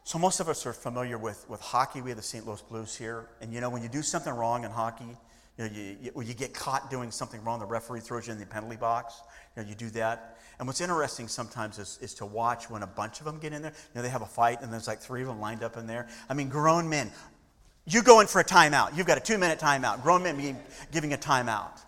So, 0.04 0.18
most 0.18 0.40
of 0.40 0.48
us 0.48 0.66
are 0.66 0.72
familiar 0.72 1.18
with, 1.18 1.44
with 1.48 1.60
hockey. 1.60 2.00
We 2.00 2.10
have 2.10 2.16
the 2.16 2.22
St. 2.22 2.46
Louis 2.46 2.62
Blues 2.62 2.96
here. 2.96 3.28
And 3.40 3.52
you 3.52 3.60
know, 3.60 3.70
when 3.70 3.82
you 3.82 3.88
do 3.88 4.02
something 4.02 4.32
wrong 4.32 4.64
in 4.64 4.70
hockey, 4.70 5.16
you 5.58 5.64
know, 5.64 5.70
you, 5.70 5.96
you, 6.00 6.10
when 6.14 6.26
you 6.26 6.34
get 6.34 6.54
caught 6.54 6.90
doing 6.90 7.10
something 7.10 7.42
wrong, 7.44 7.60
the 7.60 7.66
referee 7.66 8.00
throws 8.00 8.26
you 8.26 8.32
in 8.32 8.38
the 8.38 8.46
penalty 8.46 8.76
box. 8.76 9.20
You 9.56 9.62
know, 9.62 9.68
you 9.68 9.74
do 9.74 9.90
that. 9.90 10.38
And 10.58 10.66
what's 10.66 10.80
interesting 10.80 11.28
sometimes 11.28 11.78
is, 11.78 11.98
is 12.00 12.14
to 12.14 12.26
watch 12.26 12.70
when 12.70 12.82
a 12.82 12.86
bunch 12.86 13.20
of 13.20 13.26
them 13.26 13.38
get 13.38 13.52
in 13.52 13.62
there. 13.62 13.72
You 13.72 13.96
know, 13.96 14.02
they 14.02 14.08
have 14.08 14.22
a 14.22 14.26
fight, 14.26 14.62
and 14.62 14.72
there's 14.72 14.86
like 14.86 15.00
three 15.00 15.20
of 15.20 15.28
them 15.28 15.40
lined 15.40 15.62
up 15.62 15.76
in 15.76 15.86
there. 15.86 16.08
I 16.28 16.34
mean, 16.34 16.48
grown 16.48 16.88
men. 16.88 17.10
You 17.84 18.02
go 18.02 18.20
in 18.20 18.28
for 18.28 18.40
a 18.40 18.44
timeout. 18.44 18.96
You've 18.96 19.06
got 19.06 19.18
a 19.18 19.20
two 19.20 19.38
minute 19.38 19.58
timeout. 19.58 20.02
Grown 20.02 20.22
men 20.22 20.56
giving 20.90 21.12
a 21.12 21.18
timeout. 21.18 21.80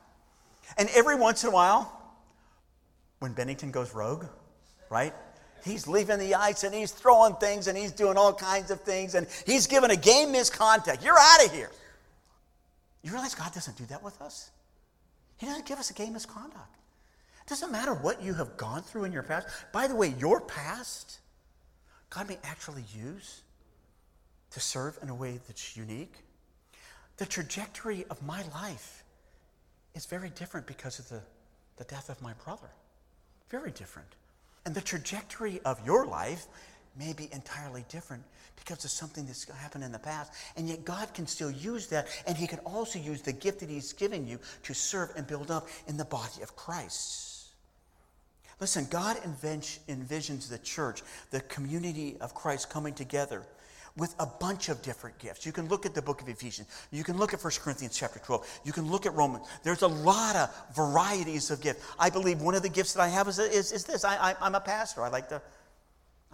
And 0.77 0.89
every 0.95 1.15
once 1.15 1.45
in 1.45 1.51
a 1.51 1.53
while, 1.53 1.91
when 3.21 3.35
Binnington 3.35 3.71
goes 3.73 3.95
rogue, 3.95 4.27
right? 4.91 5.15
He's 5.65 5.87
leaving 5.87 6.19
the 6.19 6.35
ice 6.35 6.65
and 6.65 6.75
he's 6.75 6.91
throwing 6.91 7.37
things 7.37 7.69
and 7.69 7.79
he's 7.79 7.93
doing 7.93 8.19
all 8.19 8.35
kinds 8.35 8.71
of 8.71 8.81
things 8.83 9.15
and 9.15 9.27
he's 9.47 9.67
giving 9.67 9.91
a 9.91 9.97
game 9.97 10.33
misconduct. 10.33 11.03
You're 11.03 11.19
out 11.19 11.47
of 11.47 11.53
here. 11.53 11.71
You 13.05 13.13
realize 13.13 13.35
God 13.35 13.53
doesn't 13.53 13.77
do 13.77 13.85
that 13.87 14.03
with 14.03 14.21
us? 14.23 14.51
He 15.37 15.47
doesn't 15.47 15.67
give 15.67 15.79
us 15.79 15.91
a 15.91 15.95
game 15.95 16.15
misconduct. 16.15 16.77
It 17.47 17.49
doesn't 17.51 17.71
matter 17.71 17.93
what 17.93 18.23
you 18.23 18.33
have 18.35 18.57
gone 18.57 18.83
through 18.83 19.05
in 19.05 19.13
your 19.13 19.23
past. 19.23 19.47
By 19.73 19.87
the 19.87 19.95
way, 19.95 20.15
your 20.19 20.41
past, 20.41 21.19
God 22.09 22.29
may 22.29 22.39
actually 22.43 22.85
use 22.97 23.43
to 24.53 24.61
serve 24.61 24.99
in 25.03 25.11
a 25.11 25.15
way 25.15 25.39
that's 25.47 25.77
unique. 25.77 26.15
The 27.19 27.27
trajectory 27.27 28.07
of 28.09 28.23
my 28.23 28.43
life 28.55 29.05
is 29.95 30.07
very 30.07 30.31
different 30.31 30.67
because 30.67 30.99
of 30.99 31.09
the, 31.11 31.21
the 31.77 31.85
death 31.85 32.09
of 32.09 32.23
my 32.23 32.33
brother. 32.45 32.71
Very 33.51 33.71
different. 33.71 34.09
And 34.65 34.75
the 34.75 34.81
trajectory 34.81 35.61
of 35.67 35.85
your 35.85 36.07
life 36.07 36.47
may 36.99 37.13
be 37.13 37.29
entirely 37.33 37.85
different 37.89 38.23
because 38.57 38.85
of 38.85 38.91
something 38.91 39.27
that's 39.27 39.51
happened 39.51 39.85
in 39.85 39.93
the 39.93 39.99
past. 39.99 40.33
And 40.57 40.69
yet, 40.69 40.85
God 40.85 41.13
can 41.15 41.27
still 41.27 41.51
use 41.51 41.89
that, 41.89 42.09
and 42.27 42.37
He 42.37 42.47
can 42.47 42.61
also 42.61 42.99
use 42.99 43.23
the 43.23 43.33
gift 43.33 43.61
that 43.61 43.69
He's 43.69 43.93
given 43.93 44.27
you 44.27 44.39
to 44.65 44.75
serve 44.75 45.11
and 45.17 45.27
build 45.27 45.51
up 45.51 45.69
in 45.87 45.97
the 45.97 46.05
body 46.05 46.43
of 46.43 46.57
Christ. 46.57 47.35
Listen, 48.61 48.87
God 48.91 49.17
envisions 49.19 50.49
the 50.49 50.59
church, 50.59 51.03
the 51.31 51.41
community 51.41 52.17
of 52.21 52.35
Christ 52.35 52.71
coming 52.71 52.95
together 52.95 53.43
with 53.97 54.15
a 54.19 54.27
bunch 54.27 54.69
of 54.69 54.83
different 54.83 55.19
gifts. 55.19 55.47
You 55.47 55.53
can 55.53 55.69
look 55.69 55.87
at 55.87 55.95
the 55.95 56.03
book 56.03 56.21
of 56.21 56.29
Ephesians. 56.29 56.69
You 56.91 57.05
can 57.05 57.17
look 57.17 57.33
at 57.33 57.43
1 57.43 57.53
Corinthians 57.61 57.97
chapter 57.97 58.19
12. 58.19 58.61
You 58.65 58.73
can 58.73 58.91
look 58.91 59.07
at 59.07 59.15
Romans. 59.15 59.47
There's 59.63 59.83
a 59.83 59.89
lot 59.89 60.35
of 60.35 60.51
varieties 60.75 61.51
of 61.51 61.61
gifts. 61.61 61.85
I 61.99 62.11
believe 62.11 62.41
one 62.41 62.55
of 62.55 62.63
the 62.63 62.69
gifts 62.69 62.95
that 62.95 63.03
I 63.03 63.09
have 63.09 63.29
is, 63.29 63.39
is, 63.39 63.71
is 63.71 63.85
this. 63.85 64.05
I, 64.05 64.35
I, 64.41 64.47
am 64.47 64.55
a 64.55 64.61
pastor. 64.61 65.03
I 65.03 65.09
like, 65.09 65.29
to, 65.29 65.41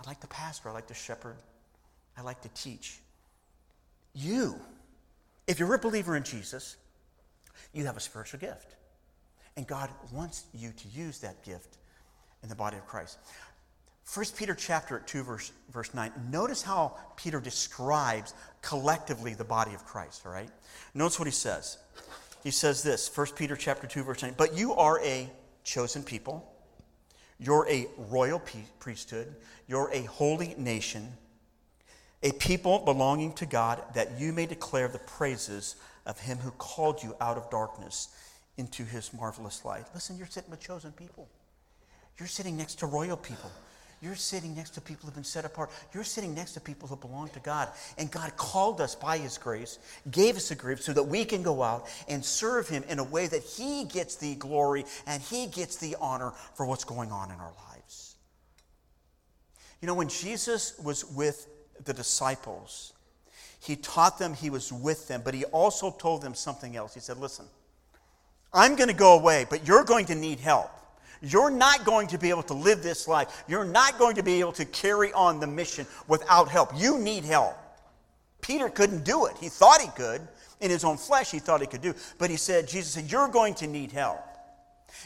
I 0.02 0.08
like 0.08 0.20
to 0.20 0.26
pastor. 0.26 0.68
I 0.68 0.72
like 0.72 0.86
to 0.88 0.94
shepherd. 0.94 1.36
I 2.16 2.22
like 2.22 2.40
to 2.42 2.48
teach. 2.50 2.98
You, 4.14 4.56
if 5.46 5.58
you're 5.58 5.74
a 5.74 5.78
believer 5.78 6.16
in 6.16 6.24
Jesus, 6.24 6.76
you 7.72 7.86
have 7.86 7.96
a 7.96 8.00
spiritual 8.00 8.40
gift. 8.40 8.76
And 9.56 9.66
God 9.66 9.90
wants 10.12 10.44
you 10.54 10.72
to 10.72 10.88
use 10.88 11.20
that 11.20 11.42
gift 11.44 11.76
in 12.42 12.48
the 12.48 12.54
body 12.54 12.76
of 12.76 12.86
Christ. 12.86 13.18
1 14.12 14.26
Peter 14.36 14.54
chapter 14.54 15.00
2, 15.06 15.22
verse, 15.22 15.52
verse 15.70 15.94
9. 15.94 16.12
Notice 16.30 16.62
how 16.62 16.96
Peter 17.16 17.40
describes 17.40 18.34
collectively 18.62 19.34
the 19.34 19.44
body 19.44 19.74
of 19.74 19.84
Christ, 19.84 20.22
all 20.24 20.32
right? 20.32 20.50
Notice 20.94 21.18
what 21.18 21.26
he 21.26 21.32
says. 21.32 21.78
He 22.42 22.50
says 22.50 22.82
this, 22.82 23.14
1 23.14 23.28
Peter 23.36 23.54
chapter 23.54 23.86
2, 23.86 24.02
verse 24.02 24.22
9. 24.22 24.34
But 24.36 24.56
you 24.56 24.74
are 24.74 25.00
a 25.04 25.30
chosen 25.62 26.02
people. 26.02 26.50
You're 27.40 27.66
a 27.68 27.86
royal 27.96 28.40
priesthood. 28.78 29.34
You're 29.66 29.90
a 29.92 30.02
holy 30.02 30.54
nation, 30.58 31.08
a 32.22 32.32
people 32.32 32.80
belonging 32.80 33.32
to 33.34 33.46
God, 33.46 33.82
that 33.94 34.20
you 34.20 34.32
may 34.32 34.44
declare 34.46 34.88
the 34.88 34.98
praises 34.98 35.76
of 36.04 36.20
him 36.20 36.38
who 36.38 36.50
called 36.52 37.02
you 37.02 37.16
out 37.20 37.38
of 37.38 37.48
darkness 37.50 38.08
into 38.58 38.84
his 38.84 39.12
marvelous 39.14 39.64
light. 39.64 39.86
Listen, 39.94 40.18
you're 40.18 40.26
sitting 40.26 40.50
with 40.50 40.60
chosen 40.60 40.92
people. 40.92 41.28
You're 42.18 42.28
sitting 42.28 42.56
next 42.58 42.80
to 42.80 42.86
royal 42.86 43.16
people. 43.16 43.50
You're 44.02 44.14
sitting 44.14 44.54
next 44.54 44.70
to 44.70 44.80
people 44.80 45.06
who've 45.06 45.14
been 45.14 45.24
set 45.24 45.44
apart. 45.44 45.70
You're 45.92 46.04
sitting 46.04 46.34
next 46.34 46.52
to 46.52 46.60
people 46.60 46.88
who 46.88 46.96
belong 46.96 47.28
to 47.30 47.40
God. 47.40 47.68
And 47.98 48.10
God 48.10 48.34
called 48.36 48.80
us 48.80 48.94
by 48.94 49.18
His 49.18 49.36
grace, 49.36 49.78
gave 50.10 50.36
us 50.36 50.50
a 50.50 50.54
grace 50.54 50.84
so 50.84 50.94
that 50.94 51.02
we 51.02 51.26
can 51.26 51.42
go 51.42 51.62
out 51.62 51.86
and 52.08 52.24
serve 52.24 52.66
Him 52.66 52.82
in 52.88 52.98
a 52.98 53.04
way 53.04 53.26
that 53.26 53.42
He 53.42 53.84
gets 53.84 54.16
the 54.16 54.36
glory 54.36 54.86
and 55.06 55.22
He 55.22 55.46
gets 55.48 55.76
the 55.76 55.96
honor 56.00 56.32
for 56.54 56.64
what's 56.64 56.84
going 56.84 57.12
on 57.12 57.30
in 57.30 57.36
our 57.36 57.52
lives. 57.68 58.16
You 59.82 59.86
know, 59.86 59.94
when 59.94 60.08
Jesus 60.08 60.78
was 60.82 61.04
with 61.04 61.46
the 61.84 61.92
disciples, 61.92 62.94
He 63.60 63.76
taught 63.76 64.18
them 64.18 64.32
He 64.32 64.48
was 64.48 64.72
with 64.72 65.08
them, 65.08 65.20
but 65.22 65.34
He 65.34 65.44
also 65.44 65.90
told 65.90 66.22
them 66.22 66.34
something 66.34 66.74
else. 66.74 66.94
He 66.94 67.00
said, 67.00 67.18
Listen, 67.18 67.44
I'm 68.50 68.76
going 68.76 68.88
to 68.88 68.94
go 68.94 69.18
away, 69.18 69.46
but 69.50 69.68
you're 69.68 69.84
going 69.84 70.06
to 70.06 70.14
need 70.14 70.40
help. 70.40 70.70
You're 71.22 71.50
not 71.50 71.84
going 71.84 72.08
to 72.08 72.18
be 72.18 72.30
able 72.30 72.42
to 72.44 72.54
live 72.54 72.82
this 72.82 73.06
life. 73.06 73.44
You're 73.46 73.64
not 73.64 73.98
going 73.98 74.16
to 74.16 74.22
be 74.22 74.40
able 74.40 74.52
to 74.52 74.64
carry 74.64 75.12
on 75.12 75.38
the 75.38 75.46
mission 75.46 75.86
without 76.08 76.48
help. 76.48 76.70
You 76.74 76.98
need 76.98 77.24
help. 77.24 77.56
Peter 78.40 78.68
couldn't 78.70 79.04
do 79.04 79.26
it. 79.26 79.36
He 79.38 79.48
thought 79.48 79.80
he 79.80 79.88
could. 79.88 80.26
In 80.60 80.70
his 80.70 80.84
own 80.84 80.96
flesh, 80.96 81.30
he 81.30 81.38
thought 81.38 81.60
he 81.60 81.66
could 81.66 81.82
do. 81.82 81.94
But 82.18 82.30
he 82.30 82.36
said, 82.36 82.68
Jesus 82.68 82.92
said, 82.92 83.10
You're 83.10 83.28
going 83.28 83.54
to 83.56 83.66
need 83.66 83.92
help. 83.92 84.20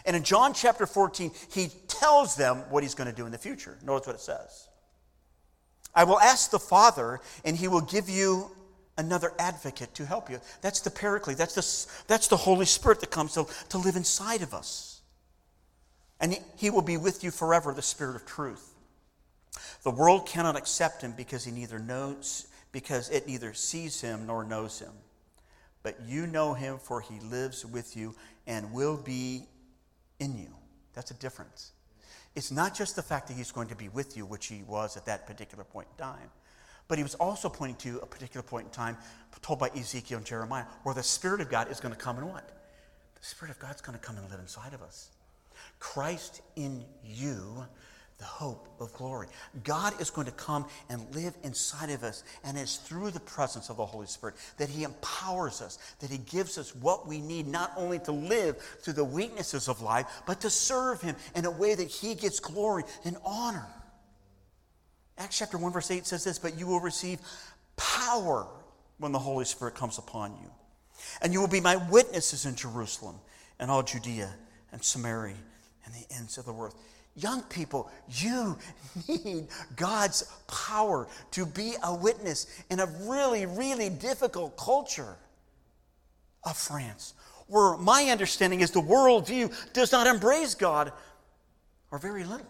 And 0.07 0.17
in 0.17 0.23
John 0.23 0.55
chapter 0.55 0.87
14, 0.87 1.31
he 1.53 1.69
tells 1.89 2.37
them 2.37 2.59
what 2.71 2.83
he's 2.83 2.95
going 2.95 3.11
to 3.11 3.15
do 3.15 3.27
in 3.27 3.33
the 3.33 3.39
future. 3.39 3.77
Notice 3.85 4.07
what 4.07 4.17
it 4.17 4.23
says 4.23 4.69
I 5.95 6.05
will 6.05 6.21
ask 6.21 6.51
the 6.51 6.59
Father, 6.59 7.21
and 7.45 7.57
he 7.57 7.69
will 7.69 7.81
give 7.81 8.09
you 8.09 8.51
another 8.97 9.33
advocate 9.39 9.95
to 9.95 10.07
help 10.07 10.31
you. 10.31 10.41
That's 10.61 10.81
the 10.81 10.91
paraclete. 10.91 11.37
That's 11.37 11.55
the, 11.55 12.05
that's 12.07 12.29
the 12.29 12.37
Holy 12.37 12.67
Spirit 12.67 13.01
that 13.01 13.11
comes 13.11 13.35
to, 13.35 13.47
to 13.71 13.79
live 13.79 13.97
inside 13.97 14.43
of 14.43 14.55
us 14.55 14.94
and 16.21 16.39
he 16.57 16.71
will 16.71 16.83
be 16.83 16.97
with 16.97 17.25
you 17.25 17.31
forever, 17.31 17.73
the 17.73 17.83
Spirit 17.83 18.17
of 18.17 18.27
truth. 18.27 18.75
The 19.83 19.91
world 19.91 20.27
cannot 20.27 20.57
accept 20.57 21.03
him 21.03 21.13
because 21.17 21.45
he 21.45 21.53
neither 21.53 21.79
knows, 21.79 22.47
because 22.73 23.11
it 23.11 23.27
neither 23.27 23.53
sees 23.53 24.01
him 24.01 24.27
nor 24.27 24.45
knows 24.45 24.79
him. 24.79 24.93
But 25.83 26.01
you 26.07 26.27
know 26.27 26.55
him, 26.55 26.79
for 26.79 27.01
he 27.01 27.21
lives 27.21 27.65
with 27.67 27.97
you 27.97 28.15
and 28.47 28.73
will 28.73 28.97
be 28.97 29.47
in 30.19 30.39
you. 30.39 30.49
That's 30.95 31.11
a 31.11 31.15
difference. 31.15 31.73
It's 32.35 32.51
not 32.51 32.75
just 32.75 32.97
the 32.97 33.03
fact 33.03 33.29
that 33.29 33.35
he's 33.35 33.53
going 33.53 33.69
to 33.69 33.77
be 33.77 33.89
with 33.89 34.17
you, 34.17 34.25
which 34.27 34.47
he 34.47 34.63
was 34.67 34.97
at 34.97 35.07
that 35.07 35.27
particular 35.27 35.63
point 35.63 35.89
in 35.93 36.05
time, 36.05 36.31
but 36.89 36.99
he 36.99 37.05
was 37.05 37.15
also 37.17 37.49
pointing 37.49 37.77
to 37.77 37.99
a 38.01 38.07
particular 38.07 38.43
point 38.43 38.67
in 38.67 38.73
time 38.73 38.97
told 39.43 39.59
by 39.59 39.69
Ezekiel 39.77 40.19
and 40.19 40.27
Jeremiah, 40.27 40.65
where 40.85 40.95
the 40.95 41.03
Spirit 41.03 41.43
of 41.43 41.51
God 41.51 41.71
is 41.71 41.79
going 41.79 41.95
to 41.95 42.01
come 42.01 42.17
and 42.17 42.29
what? 42.29 42.49
The 43.21 43.27
Spirit 43.27 43.51
of 43.51 43.59
God's 43.59 43.83
going 43.83 43.99
to 43.99 44.05
come 44.05 44.17
and 44.17 44.29
live 44.31 44.41
inside 44.41 44.73
of 44.73 44.83
us. 44.83 45.11
Christ 45.85 46.41
in 46.57 46.83
you, 47.05 47.63
the 48.17 48.25
hope 48.25 48.69
of 48.81 48.93
glory. 48.95 49.29
God 49.65 50.01
is 50.01 50.09
going 50.09 50.27
to 50.27 50.33
come 50.33 50.65
and 50.89 51.15
live 51.15 51.37
inside 51.45 51.91
of 51.91 52.03
us, 52.03 52.25
and 52.43 52.57
it's 52.57 52.79
through 52.79 53.11
the 53.11 53.21
presence 53.21 53.69
of 53.69 53.77
the 53.77 53.85
Holy 53.85 54.07
Spirit 54.07 54.35
that 54.57 54.71
He 54.71 54.85
empowers 54.85 55.61
us, 55.61 55.79
that 56.01 56.09
He 56.09 56.17
gives 56.17 56.57
us 56.57 56.75
what 56.75 57.07
we 57.07 57.21
need, 57.21 57.47
not 57.47 57.71
only 57.77 57.99
to 58.01 58.13
live 58.13 58.57
through 58.81 58.95
the 58.95 59.05
weaknesses 59.05 59.69
of 59.69 59.83
life, 59.83 60.07
but 60.27 60.41
to 60.41 60.49
serve 60.49 61.03
Him 61.03 61.17
in 61.37 61.45
a 61.45 61.51
way 61.51 61.75
that 61.75 61.89
He 61.89 62.15
gets 62.15 62.41
glory 62.41 62.85
and 63.05 63.19
honor. 63.23 63.67
Acts 65.19 65.39
chapter 65.39 65.59
1, 65.59 65.71
verse 65.71 65.91
8 65.91 66.07
says 66.07 66.25
this 66.25 66.39
But 66.39 66.59
you 66.59 66.67
will 66.67 66.81
receive 66.81 67.21
power 67.77 68.49
when 68.97 69.13
the 69.13 69.19
Holy 69.19 69.45
Spirit 69.45 69.75
comes 69.75 69.99
upon 69.99 70.33
you. 70.43 70.51
And 71.21 71.35
you 71.35 71.41
will 71.41 71.47
be 71.47 71.61
my 71.61 71.77
witnesses 71.77 72.47
in 72.47 72.57
Jerusalem 72.57 73.17
and 73.61 73.71
all 73.71 73.83
Judea 73.83 74.33
and 74.73 74.83
Samaria 74.83 75.37
and 75.85 75.95
the 75.95 76.07
ends 76.15 76.39
of 76.39 76.45
the 76.45 76.53
world. 76.53 76.75
Young 77.17 77.43
people, 77.43 77.91
you 78.09 78.59
need 79.09 79.49
God's 79.77 80.25
power 80.49 81.07
to 81.33 81.47
be 81.47 81.75
a 81.83 81.95
witness 81.95 82.47
in 82.71 82.81
a 82.81 82.87
really, 83.03 83.47
really 83.47 83.89
difficult 83.89 84.57
culture 84.57 85.17
of 86.43 86.57
France, 86.57 87.15
where 87.47 87.77
my 87.77 88.05
understanding 88.11 88.61
is 88.61 88.71
the 88.71 88.81
worldview 88.81 89.53
does 89.73 89.93
not 89.93 90.07
embrace 90.07 90.55
God, 90.55 90.93
or 91.91 91.99
very 91.99 92.25
little 92.25 92.47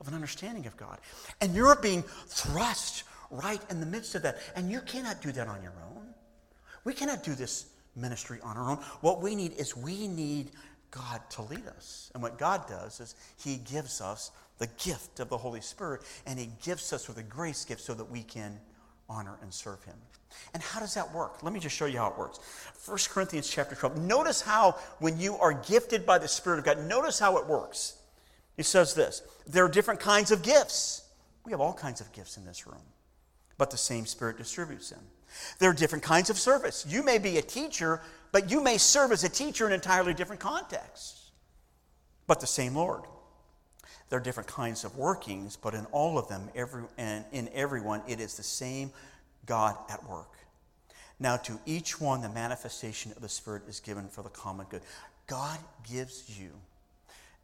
of 0.00 0.08
an 0.08 0.14
understanding 0.14 0.66
of 0.66 0.76
God. 0.76 0.98
And 1.40 1.54
you're 1.54 1.76
being 1.76 2.02
thrust 2.02 3.04
right 3.30 3.60
in 3.70 3.80
the 3.80 3.86
midst 3.86 4.14
of 4.14 4.22
that. 4.22 4.38
And 4.56 4.70
you 4.70 4.80
cannot 4.80 5.20
do 5.20 5.32
that 5.32 5.48
on 5.48 5.62
your 5.62 5.74
own. 5.94 6.06
We 6.84 6.94
cannot 6.94 7.22
do 7.22 7.34
this 7.34 7.66
ministry 7.96 8.38
on 8.42 8.56
our 8.56 8.70
own. 8.70 8.76
What 9.00 9.20
we 9.20 9.34
need 9.34 9.52
is 9.58 9.76
we 9.76 10.08
need 10.08 10.50
God 10.90 11.20
to 11.30 11.42
lead 11.42 11.66
us. 11.66 12.10
And 12.14 12.22
what 12.22 12.38
God 12.38 12.66
does 12.68 13.00
is 13.00 13.14
He 13.42 13.56
gives 13.56 14.00
us 14.00 14.30
the 14.58 14.68
gift 14.78 15.20
of 15.20 15.28
the 15.28 15.38
Holy 15.38 15.60
Spirit, 15.60 16.02
and 16.26 16.38
He 16.38 16.50
gives 16.62 16.92
us 16.92 17.08
with 17.08 17.18
a 17.18 17.22
grace 17.22 17.64
gift 17.64 17.80
so 17.80 17.94
that 17.94 18.10
we 18.10 18.22
can 18.22 18.58
honor 19.08 19.38
and 19.42 19.52
serve 19.52 19.82
Him. 19.84 19.96
And 20.54 20.62
how 20.62 20.80
does 20.80 20.94
that 20.94 21.12
work? 21.14 21.42
Let 21.42 21.52
me 21.52 21.60
just 21.60 21.76
show 21.76 21.86
you 21.86 21.98
how 21.98 22.08
it 22.08 22.18
works. 22.18 22.38
1 22.86 22.98
Corinthians 23.10 23.48
chapter 23.48 23.74
12. 23.74 23.98
Notice 23.98 24.40
how, 24.40 24.72
when 24.98 25.18
you 25.18 25.36
are 25.36 25.52
gifted 25.52 26.04
by 26.04 26.18
the 26.18 26.28
Spirit 26.28 26.58
of 26.58 26.64
God, 26.64 26.86
notice 26.86 27.18
how 27.18 27.38
it 27.38 27.46
works. 27.46 27.96
He 28.56 28.62
says 28.62 28.94
this 28.94 29.22
there 29.46 29.64
are 29.64 29.68
different 29.68 30.00
kinds 30.00 30.30
of 30.30 30.42
gifts. 30.42 31.04
We 31.44 31.52
have 31.52 31.60
all 31.60 31.72
kinds 31.72 32.00
of 32.00 32.12
gifts 32.12 32.36
in 32.36 32.44
this 32.44 32.66
room, 32.66 32.82
but 33.56 33.70
the 33.70 33.78
same 33.78 34.04
Spirit 34.04 34.36
distributes 34.36 34.90
them. 34.90 35.00
There 35.58 35.70
are 35.70 35.74
different 35.74 36.04
kinds 36.04 36.30
of 36.30 36.38
service. 36.38 36.84
You 36.88 37.02
may 37.02 37.18
be 37.18 37.38
a 37.38 37.42
teacher, 37.42 38.00
but 38.32 38.50
you 38.50 38.62
may 38.62 38.78
serve 38.78 39.12
as 39.12 39.24
a 39.24 39.28
teacher 39.28 39.66
in 39.66 39.72
entirely 39.72 40.14
different 40.14 40.40
contexts, 40.40 41.30
but 42.26 42.40
the 42.40 42.46
same 42.46 42.74
Lord. 42.74 43.02
There 44.08 44.18
are 44.18 44.22
different 44.22 44.48
kinds 44.48 44.84
of 44.84 44.96
workings, 44.96 45.56
but 45.56 45.74
in 45.74 45.84
all 45.86 46.18
of 46.18 46.28
them, 46.28 46.48
every, 46.54 46.84
and 46.96 47.24
in 47.32 47.48
everyone, 47.52 48.02
it 48.08 48.20
is 48.20 48.36
the 48.36 48.42
same 48.42 48.90
God 49.44 49.76
at 49.90 50.08
work. 50.08 50.32
Now, 51.20 51.36
to 51.36 51.58
each 51.66 52.00
one, 52.00 52.22
the 52.22 52.28
manifestation 52.28 53.12
of 53.12 53.22
the 53.22 53.28
Spirit 53.28 53.64
is 53.68 53.80
given 53.80 54.08
for 54.08 54.22
the 54.22 54.28
common 54.28 54.66
good. 54.70 54.82
God 55.26 55.58
gives 55.88 56.38
you 56.38 56.50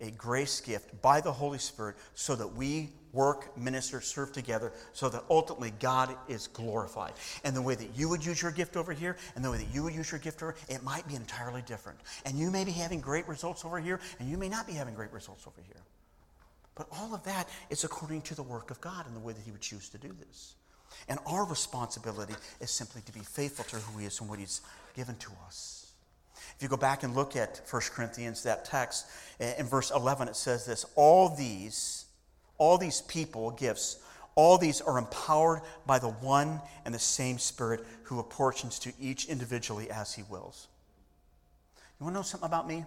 a 0.01 0.11
grace 0.13 0.61
gift 0.61 1.03
by 1.03 1.21
the 1.21 1.33
Holy 1.33 1.59
Spirit 1.59 1.97
so 2.15 2.35
that 2.37 2.55
we 2.55 2.91
work, 3.15 3.57
minister, 3.57 4.01
serve 4.01 4.33
together 4.33 4.73
so 4.93 5.09
that 5.09 5.25
ultimately 5.31 5.73
God 5.81 6.15
is 6.29 6.49
glorified. 6.49 7.13
And 7.45 7.57
the 7.57 7.63
way 7.63 7.75
that 7.75 7.97
you 7.97 8.09
would 8.09 8.25
use 8.25 8.43
your 8.43 8.53
gift 8.53 8.77
over 8.77 8.93
here 8.93 9.17
and 9.37 9.45
the 9.45 9.51
way 9.51 9.59
that 9.59 9.73
you 9.73 9.85
would 9.85 9.95
use 9.95 10.11
your 10.11 10.21
gift 10.21 10.43
over 10.43 10.55
it 10.69 10.83
might 10.83 11.07
be 11.09 11.15
entirely 11.15 11.63
different. 11.63 11.99
And 12.27 12.39
you 12.39 12.51
may 12.51 12.65
be 12.65 12.73
having 12.73 13.01
great 13.01 13.27
results 13.29 13.65
over 13.65 13.79
here 13.79 14.01
and 14.19 14.29
you 14.29 14.37
may 14.37 14.49
not 14.49 14.67
be 14.67 14.73
having 14.73 14.95
great 14.95 15.13
results 15.13 15.47
over 15.47 15.63
here. 15.67 15.83
But 16.75 16.89
all 16.91 17.15
of 17.15 17.23
that 17.25 17.49
is 17.71 17.85
according 17.85 18.23
to 18.23 18.35
the 18.35 18.43
work 18.43 18.71
of 18.71 18.81
God 18.81 19.07
and 19.07 19.15
the 19.15 19.21
way 19.21 19.33
that 19.33 19.43
He 19.45 19.53
would 19.53 19.61
choose 19.61 19.89
to 19.91 19.99
do 19.99 20.15
this. 20.27 20.55
And 21.09 21.19
our 21.27 21.45
responsibility 21.45 22.35
is 22.61 22.71
simply 22.71 23.03
to 23.03 23.13
be 23.13 23.21
faithful 23.21 23.65
to 23.67 23.77
who 23.77 24.01
He 24.01 24.07
is 24.07 24.21
and 24.21 24.29
what 24.29 24.39
He's 24.39 24.61
given 24.95 25.17
to 25.17 25.31
us. 25.47 25.93
If 26.57 26.63
you 26.63 26.69
go 26.69 26.77
back 26.77 27.03
and 27.03 27.15
look 27.15 27.37
at 27.37 27.63
1 27.69 27.83
Corinthians, 27.95 28.43
that 28.43 28.65
text, 28.65 29.07
in 29.41 29.67
verse 29.67 29.91
11, 29.91 30.29
it 30.29 30.37
says 30.37 30.65
this 30.65 30.85
All 30.95 31.29
these, 31.29 32.04
all 32.59 32.79
these 32.79 33.03
people, 33.03 33.51
gifts, 33.53 33.99
all 34.35 34.59
these 34.59 34.81
are 34.81 34.99
empowered 34.99 35.61
by 35.87 35.99
the 35.99 36.09
one 36.09 36.61
and 36.85 36.95
the 36.95 36.99
same 36.99 37.39
Spirit 37.39 37.85
who 38.05 38.19
apportions 38.19 38.79
to 38.81 38.93
each 39.01 39.27
individually 39.27 39.91
as 39.91 40.13
he 40.15 40.23
wills. 40.25 40.69
You 42.01 42.05
want 42.05 42.15
to 42.15 42.19
know 42.19 42.23
something 42.23 42.47
about 42.47 42.67
me? 42.67 42.85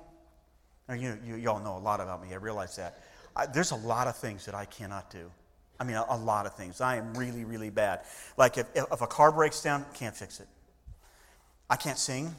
Or 0.89 0.95
you, 0.95 1.17
you, 1.25 1.35
you 1.35 1.49
all 1.49 1.59
know 1.59 1.77
a 1.77 1.79
lot 1.79 2.01
about 2.01 2.21
me. 2.21 2.33
I 2.33 2.37
realize 2.37 2.75
that. 2.75 3.01
I, 3.35 3.45
there's 3.45 3.71
a 3.71 3.75
lot 3.75 4.07
of 4.07 4.17
things 4.17 4.45
that 4.45 4.55
I 4.55 4.65
cannot 4.65 5.09
do. 5.09 5.31
I 5.79 5.83
mean, 5.83 5.95
a, 5.95 6.05
a 6.09 6.17
lot 6.17 6.45
of 6.45 6.55
things. 6.55 6.81
I 6.81 6.97
am 6.97 7.13
really, 7.13 7.45
really 7.45 7.69
bad. 7.69 8.01
Like 8.35 8.57
if, 8.57 8.67
if 8.75 9.01
a 9.01 9.07
car 9.07 9.31
breaks 9.31 9.61
down, 9.61 9.85
can't 9.93 10.15
fix 10.15 10.39
it. 10.39 10.47
I 11.69 11.75
can't 11.75 11.97
sing 11.97 12.33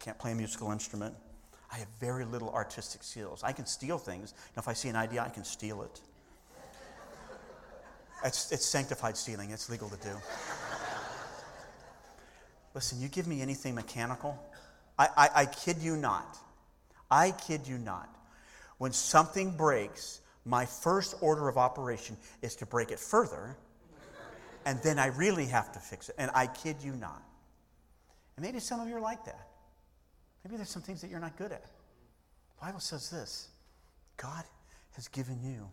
I 0.00 0.02
can't 0.02 0.18
play 0.18 0.32
a 0.32 0.34
musical 0.34 0.72
instrument. 0.72 1.14
I 1.70 1.76
have 1.76 1.88
very 2.00 2.24
little 2.24 2.50
artistic 2.50 3.02
skills. 3.02 3.42
I 3.44 3.52
can 3.52 3.66
steal 3.66 3.98
things. 3.98 4.34
if 4.56 4.66
I 4.66 4.72
see 4.72 4.88
an 4.88 4.96
idea, 4.96 5.22
I 5.22 5.28
can 5.28 5.44
steal 5.44 5.82
it. 5.82 6.00
It's, 8.24 8.52
it's 8.52 8.66
sanctified 8.66 9.16
stealing, 9.16 9.50
it's 9.50 9.70
legal 9.70 9.88
to 9.88 9.96
do. 9.96 10.14
Listen, 12.74 13.00
you 13.00 13.08
give 13.08 13.26
me 13.26 13.40
anything 13.40 13.74
mechanical, 13.74 14.38
I, 14.98 15.08
I, 15.16 15.28
I 15.34 15.46
kid 15.46 15.78
you 15.78 15.96
not. 15.96 16.36
I 17.10 17.32
kid 17.32 17.66
you 17.66 17.78
not. 17.78 18.08
When 18.78 18.92
something 18.92 19.56
breaks, 19.56 20.20
my 20.44 20.66
first 20.66 21.14
order 21.20 21.48
of 21.48 21.56
operation 21.56 22.16
is 22.42 22.56
to 22.56 22.66
break 22.66 22.90
it 22.90 22.98
further, 22.98 23.56
and 24.64 24.80
then 24.82 24.98
I 24.98 25.06
really 25.06 25.46
have 25.46 25.72
to 25.72 25.78
fix 25.78 26.08
it. 26.10 26.14
And 26.18 26.30
I 26.34 26.46
kid 26.46 26.76
you 26.82 26.92
not. 26.92 27.22
And 28.36 28.44
maybe 28.44 28.60
some 28.60 28.78
of 28.80 28.88
you 28.88 28.96
are 28.96 29.00
like 29.00 29.24
that. 29.24 29.48
Maybe 30.44 30.56
there's 30.56 30.70
some 30.70 30.82
things 30.82 31.00
that 31.00 31.10
you're 31.10 31.20
not 31.20 31.36
good 31.36 31.52
at. 31.52 31.62
The 31.62 32.66
Bible 32.66 32.80
says 32.80 33.10
this 33.10 33.48
God 34.16 34.44
has 34.92 35.08
given 35.08 35.42
you 35.42 35.68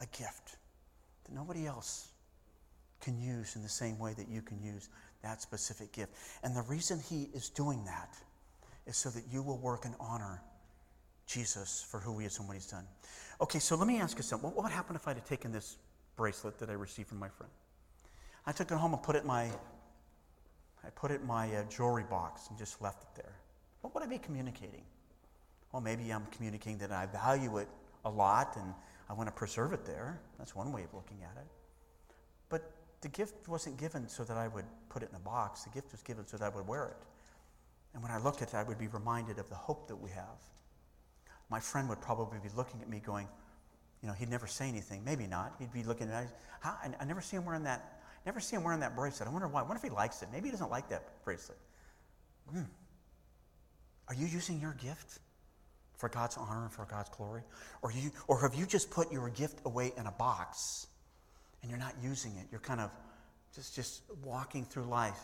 a 0.00 0.06
gift 0.06 0.57
that 1.28 1.34
nobody 1.34 1.66
else 1.66 2.08
can 3.00 3.20
use 3.20 3.56
in 3.56 3.62
the 3.62 3.68
same 3.68 3.98
way 3.98 4.12
that 4.14 4.28
you 4.28 4.42
can 4.42 4.60
use 4.62 4.88
that 5.22 5.40
specific 5.40 5.92
gift. 5.92 6.12
And 6.42 6.56
the 6.56 6.62
reason 6.62 7.00
He 7.08 7.28
is 7.34 7.48
doing 7.48 7.84
that 7.84 8.16
is 8.86 8.96
so 8.96 9.10
that 9.10 9.24
you 9.30 9.42
will 9.42 9.58
work 9.58 9.84
and 9.84 9.94
honor 10.00 10.42
Jesus 11.26 11.86
for 11.88 12.00
who 12.00 12.18
He 12.18 12.26
is 12.26 12.38
and 12.38 12.48
what 12.48 12.54
He's 12.54 12.66
done. 12.66 12.84
Okay, 13.40 13.58
so 13.58 13.76
let 13.76 13.86
me 13.86 14.00
ask 14.00 14.16
you 14.16 14.22
something. 14.22 14.50
What 14.50 14.64
would 14.64 14.72
happen 14.72 14.96
if 14.96 15.06
I 15.06 15.14
had 15.14 15.24
taken 15.26 15.52
this 15.52 15.76
bracelet 16.16 16.58
that 16.58 16.70
I 16.70 16.72
received 16.72 17.08
from 17.08 17.18
my 17.18 17.28
friend? 17.28 17.52
I 18.46 18.52
took 18.52 18.70
it 18.70 18.74
home 18.74 18.94
and 18.94 19.02
put 19.02 19.14
it 19.14 19.22
in 19.22 19.28
my, 19.28 19.44
I 20.84 20.90
put 20.94 21.10
it 21.10 21.20
in 21.20 21.26
my 21.26 21.54
uh, 21.54 21.64
jewelry 21.64 22.04
box 22.08 22.48
and 22.48 22.58
just 22.58 22.80
left 22.80 23.02
it 23.02 23.22
there. 23.22 23.34
What 23.82 23.94
would 23.94 24.02
I 24.02 24.06
be 24.06 24.18
communicating? 24.18 24.82
Well, 25.72 25.82
maybe 25.82 26.10
I'm 26.10 26.26
communicating 26.32 26.78
that 26.78 26.90
I 26.90 27.06
value 27.06 27.58
it 27.58 27.68
a 28.04 28.10
lot 28.10 28.56
and 28.56 28.72
I 29.08 29.14
want 29.14 29.28
to 29.28 29.32
preserve 29.32 29.72
it 29.72 29.84
there. 29.84 30.20
That's 30.38 30.54
one 30.54 30.72
way 30.72 30.84
of 30.84 30.92
looking 30.92 31.18
at 31.22 31.36
it. 31.40 31.46
But 32.48 32.70
the 33.00 33.08
gift 33.08 33.48
wasn't 33.48 33.78
given 33.78 34.08
so 34.08 34.24
that 34.24 34.36
I 34.36 34.48
would 34.48 34.66
put 34.88 35.02
it 35.02 35.08
in 35.10 35.16
a 35.16 35.20
box. 35.20 35.64
The 35.64 35.70
gift 35.70 35.92
was 35.92 36.02
given 36.02 36.26
so 36.26 36.36
that 36.36 36.44
I 36.44 36.54
would 36.54 36.66
wear 36.66 36.86
it. 36.86 37.06
And 37.94 38.02
when 38.02 38.12
I 38.12 38.18
looked 38.18 38.42
at 38.42 38.48
it, 38.48 38.54
I 38.54 38.62
would 38.62 38.78
be 38.78 38.88
reminded 38.88 39.38
of 39.38 39.48
the 39.48 39.54
hope 39.54 39.88
that 39.88 39.96
we 39.96 40.10
have. 40.10 40.38
My 41.50 41.60
friend 41.60 41.88
would 41.88 42.00
probably 42.00 42.38
be 42.42 42.50
looking 42.54 42.82
at 42.82 42.88
me 42.88 43.00
going, 43.00 43.26
you 44.02 44.08
know, 44.08 44.14
he'd 44.14 44.28
never 44.28 44.46
say 44.46 44.68
anything. 44.68 45.02
Maybe 45.04 45.26
not. 45.26 45.54
He'd 45.58 45.72
be 45.72 45.82
looking 45.82 46.10
at 46.10 46.24
me. 46.24 46.30
I, 46.62 46.90
I 47.00 47.04
never 47.04 47.20
see 47.20 47.36
him 47.36 47.44
wearing 47.44 47.64
that. 47.64 48.02
Never 48.26 48.40
see 48.40 48.56
him 48.56 48.62
wearing 48.62 48.80
that 48.80 48.94
bracelet. 48.94 49.28
I 49.28 49.32
wonder 49.32 49.48
why. 49.48 49.60
I 49.60 49.62
wonder 49.62 49.76
if 49.76 49.82
he 49.82 49.90
likes 49.90 50.22
it. 50.22 50.28
Maybe 50.30 50.48
he 50.48 50.50
doesn't 50.50 50.70
like 50.70 50.88
that 50.90 51.24
bracelet. 51.24 51.58
Hmm. 52.50 52.62
Are 54.08 54.14
you 54.14 54.26
using 54.26 54.60
your 54.60 54.74
gift 54.74 55.18
for 55.98 56.08
God's 56.08 56.36
honor 56.36 56.62
and 56.62 56.72
for 56.72 56.86
God's 56.86 57.10
glory? 57.10 57.42
Or, 57.82 57.92
you, 57.92 58.10
or 58.26 58.40
have 58.40 58.54
you 58.54 58.64
just 58.64 58.90
put 58.90 59.12
your 59.12 59.28
gift 59.28 59.60
away 59.66 59.92
in 59.96 60.06
a 60.06 60.12
box 60.12 60.86
and 61.60 61.70
you're 61.70 61.78
not 61.78 61.94
using 62.02 62.32
it? 62.36 62.46
You're 62.50 62.60
kind 62.60 62.80
of 62.80 62.90
just, 63.54 63.74
just 63.74 64.02
walking 64.24 64.64
through 64.64 64.84
life 64.84 65.20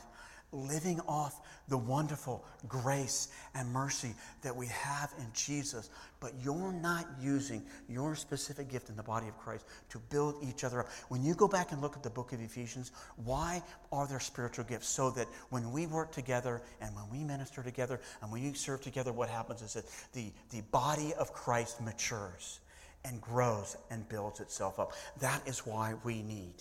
living 0.54 1.00
off 1.08 1.40
the 1.68 1.76
wonderful 1.76 2.44
grace 2.68 3.28
and 3.54 3.70
mercy 3.72 4.14
that 4.42 4.54
we 4.54 4.66
have 4.66 5.12
in 5.18 5.26
Jesus, 5.32 5.90
but 6.20 6.32
you're 6.42 6.72
not 6.72 7.06
using 7.20 7.64
your 7.88 8.14
specific 8.14 8.68
gift 8.68 8.90
in 8.90 8.96
the 8.96 9.02
body 9.02 9.28
of 9.28 9.36
Christ 9.38 9.66
to 9.90 9.98
build 9.98 10.36
each 10.42 10.64
other 10.64 10.80
up. 10.80 10.88
When 11.08 11.24
you 11.24 11.34
go 11.34 11.48
back 11.48 11.72
and 11.72 11.80
look 11.80 11.96
at 11.96 12.02
the 12.02 12.10
book 12.10 12.32
of 12.32 12.40
Ephesians, 12.40 12.92
why 13.16 13.62
are 13.92 14.06
there 14.06 14.20
spiritual 14.20 14.64
gifts? 14.64 14.88
So 14.88 15.10
that 15.10 15.26
when 15.50 15.72
we 15.72 15.86
work 15.86 16.12
together 16.12 16.62
and 16.80 16.94
when 16.94 17.08
we 17.10 17.24
minister 17.24 17.62
together 17.62 18.00
and 18.22 18.30
when 18.30 18.42
we 18.42 18.52
serve 18.52 18.82
together, 18.82 19.12
what 19.12 19.28
happens 19.28 19.62
is 19.62 19.74
that 19.74 19.84
the, 20.12 20.32
the 20.50 20.60
body 20.70 21.14
of 21.14 21.32
Christ 21.32 21.80
matures 21.80 22.60
and 23.04 23.20
grows 23.20 23.76
and 23.90 24.08
builds 24.08 24.40
itself 24.40 24.78
up. 24.78 24.92
That 25.20 25.46
is 25.46 25.66
why 25.66 25.94
we 26.04 26.22
need 26.22 26.54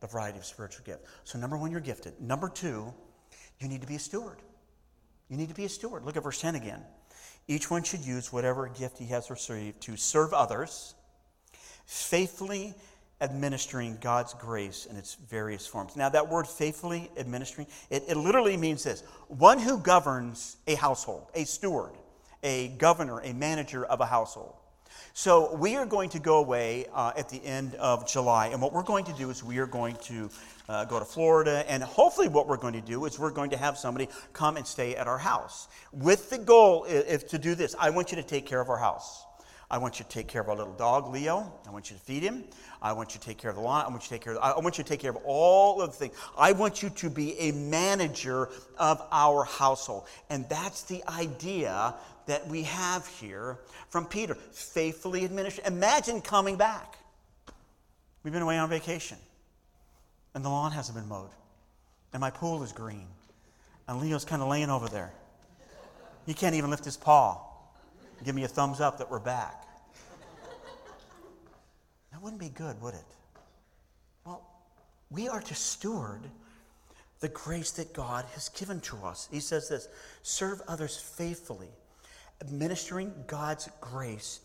the 0.00 0.06
variety 0.06 0.38
of 0.38 0.44
spiritual 0.44 0.84
gifts. 0.84 1.08
So, 1.24 1.38
number 1.38 1.56
one, 1.56 1.70
you're 1.70 1.80
gifted. 1.80 2.20
Number 2.20 2.48
two, 2.48 2.92
you 3.60 3.68
need 3.68 3.80
to 3.80 3.86
be 3.86 3.96
a 3.96 4.00
steward. 4.00 4.38
You 5.28 5.36
need 5.36 5.48
to 5.48 5.54
be 5.54 5.64
a 5.64 5.68
steward. 5.68 6.04
Look 6.04 6.16
at 6.16 6.22
verse 6.22 6.40
10 6.40 6.54
again. 6.54 6.82
Each 7.48 7.70
one 7.70 7.82
should 7.82 8.04
use 8.04 8.32
whatever 8.32 8.68
gift 8.68 8.98
he 8.98 9.06
has 9.06 9.30
received 9.30 9.80
to 9.82 9.96
serve 9.96 10.32
others, 10.32 10.94
faithfully 11.86 12.74
administering 13.20 13.96
God's 14.00 14.34
grace 14.34 14.86
in 14.86 14.96
its 14.96 15.14
various 15.14 15.66
forms. 15.66 15.96
Now, 15.96 16.08
that 16.10 16.28
word 16.28 16.46
faithfully 16.46 17.10
administering, 17.16 17.66
it, 17.88 18.04
it 18.08 18.16
literally 18.16 18.56
means 18.56 18.84
this 18.84 19.02
one 19.28 19.58
who 19.58 19.78
governs 19.78 20.56
a 20.66 20.74
household, 20.74 21.28
a 21.34 21.44
steward, 21.44 21.92
a 22.42 22.68
governor, 22.78 23.20
a 23.20 23.32
manager 23.32 23.84
of 23.84 24.00
a 24.00 24.06
household. 24.06 24.54
So 25.18 25.54
we 25.54 25.76
are 25.76 25.86
going 25.86 26.10
to 26.10 26.18
go 26.18 26.40
away 26.40 26.84
uh, 26.92 27.12
at 27.16 27.30
the 27.30 27.42
end 27.42 27.74
of 27.76 28.06
July, 28.06 28.48
and 28.48 28.60
what 28.60 28.74
we're 28.74 28.82
going 28.82 29.06
to 29.06 29.14
do 29.14 29.30
is 29.30 29.42
we 29.42 29.56
are 29.56 29.66
going 29.66 29.96
to 30.02 30.28
uh, 30.68 30.84
go 30.84 30.98
to 30.98 31.06
Florida, 31.06 31.64
and 31.68 31.82
hopefully, 31.82 32.28
what 32.28 32.46
we're 32.46 32.58
going 32.58 32.74
to 32.74 32.82
do 32.82 33.02
is 33.06 33.18
we're 33.18 33.30
going 33.30 33.48
to 33.48 33.56
have 33.56 33.78
somebody 33.78 34.10
come 34.34 34.58
and 34.58 34.66
stay 34.66 34.94
at 34.94 35.06
our 35.06 35.16
house 35.16 35.68
with 35.90 36.28
the 36.28 36.36
goal 36.36 36.84
is 36.84 37.24
to 37.24 37.38
do 37.38 37.54
this. 37.54 37.74
I 37.80 37.88
want 37.88 38.10
you 38.12 38.16
to 38.16 38.22
take 38.22 38.44
care 38.44 38.60
of 38.60 38.68
our 38.68 38.76
house. 38.76 39.24
I 39.70 39.78
want 39.78 39.98
you 39.98 40.04
to 40.04 40.10
take 40.10 40.28
care 40.28 40.42
of 40.42 40.50
our 40.50 40.54
little 40.54 40.74
dog, 40.74 41.12
Leo. 41.12 41.50
I 41.66 41.70
want 41.70 41.90
you 41.90 41.96
to 41.96 42.02
feed 42.02 42.22
him. 42.22 42.44
I 42.82 42.92
want 42.92 43.14
you 43.14 43.20
to 43.20 43.26
take 43.26 43.38
care 43.38 43.50
of 43.50 43.56
the 43.56 43.62
lawn. 43.62 43.86
I 43.86 43.88
want 43.88 44.02
you 44.02 44.08
to 44.08 44.14
take 44.14 44.20
care 44.20 44.34
of, 44.34 44.38
I 44.42 44.60
want 44.60 44.76
you 44.76 44.84
to 44.84 44.88
take 44.88 45.00
care 45.00 45.10
of 45.10 45.18
all 45.24 45.80
of 45.80 45.92
the 45.92 45.96
things. 45.96 46.14
I 46.36 46.52
want 46.52 46.82
you 46.82 46.90
to 46.90 47.08
be 47.08 47.36
a 47.40 47.52
manager 47.52 48.50
of 48.76 49.02
our 49.10 49.44
household. 49.44 50.08
And 50.28 50.46
that's 50.50 50.82
the 50.82 51.02
idea 51.08 51.94
that 52.26 52.46
we 52.48 52.62
have 52.64 53.06
here 53.06 53.58
from 53.88 54.04
Peter. 54.06 54.34
Faithfully 54.34 55.24
administer. 55.24 55.62
Imagine 55.66 56.20
coming 56.20 56.56
back. 56.56 56.96
We've 58.22 58.32
been 58.32 58.42
away 58.42 58.58
on 58.58 58.68
vacation, 58.68 59.18
and 60.34 60.44
the 60.44 60.48
lawn 60.48 60.72
hasn't 60.72 60.98
been 60.98 61.08
mowed, 61.08 61.30
and 62.12 62.20
my 62.20 62.30
pool 62.30 62.64
is 62.64 62.72
green, 62.72 63.06
and 63.86 64.00
Leo's 64.00 64.24
kind 64.24 64.42
of 64.42 64.48
laying 64.48 64.68
over 64.68 64.88
there. 64.88 65.12
He 66.26 66.34
can't 66.34 66.56
even 66.56 66.70
lift 66.70 66.84
his 66.84 66.96
paw. 66.96 67.40
Give 68.24 68.34
me 68.34 68.42
a 68.42 68.48
thumbs 68.48 68.80
up 68.80 68.98
that 68.98 69.08
we're 69.10 69.20
back. 69.20 69.64
That 72.10 72.20
wouldn't 72.20 72.40
be 72.40 72.48
good, 72.48 72.80
would 72.82 72.94
it? 72.94 73.04
Well, 74.24 74.42
we 75.10 75.28
are 75.28 75.40
to 75.40 75.54
steward 75.54 76.22
the 77.20 77.28
grace 77.28 77.70
that 77.72 77.92
God 77.92 78.24
has 78.34 78.48
given 78.48 78.80
to 78.80 78.96
us. 79.04 79.28
He 79.30 79.38
says 79.38 79.68
this 79.68 79.88
serve 80.22 80.60
others 80.66 80.96
faithfully 80.96 81.68
administering 82.40 83.12
God's 83.26 83.68
grace 83.80 84.40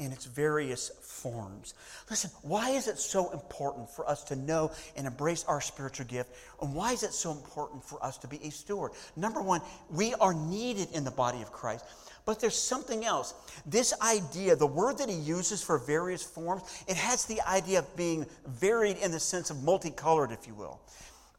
in 0.00 0.10
its 0.10 0.24
various 0.24 0.90
forms. 1.00 1.74
Listen, 2.10 2.30
why 2.42 2.70
is 2.70 2.88
it 2.88 2.98
so 2.98 3.30
important 3.30 3.88
for 3.88 4.08
us 4.08 4.24
to 4.24 4.36
know 4.36 4.72
and 4.96 5.06
embrace 5.06 5.44
our 5.44 5.60
spiritual 5.60 6.06
gift? 6.06 6.30
And 6.60 6.74
why 6.74 6.92
is 6.92 7.04
it 7.04 7.12
so 7.12 7.30
important 7.30 7.84
for 7.84 8.04
us 8.04 8.18
to 8.18 8.28
be 8.28 8.40
a 8.42 8.50
steward? 8.50 8.92
Number 9.14 9.40
one, 9.40 9.60
we 9.90 10.14
are 10.14 10.34
needed 10.34 10.88
in 10.92 11.04
the 11.04 11.12
body 11.12 11.42
of 11.42 11.52
Christ. 11.52 11.84
But 12.26 12.40
there's 12.40 12.58
something 12.58 13.04
else. 13.04 13.34
This 13.66 13.94
idea, 14.00 14.56
the 14.56 14.66
word 14.66 14.98
that 14.98 15.08
he 15.08 15.14
uses 15.14 15.62
for 15.62 15.78
various 15.78 16.22
forms, 16.22 16.62
it 16.88 16.96
has 16.96 17.26
the 17.26 17.40
idea 17.42 17.80
of 17.80 17.96
being 17.96 18.26
varied 18.46 18.96
in 18.96 19.12
the 19.12 19.20
sense 19.20 19.50
of 19.50 19.62
multicolored, 19.62 20.32
if 20.32 20.46
you 20.46 20.54
will 20.54 20.80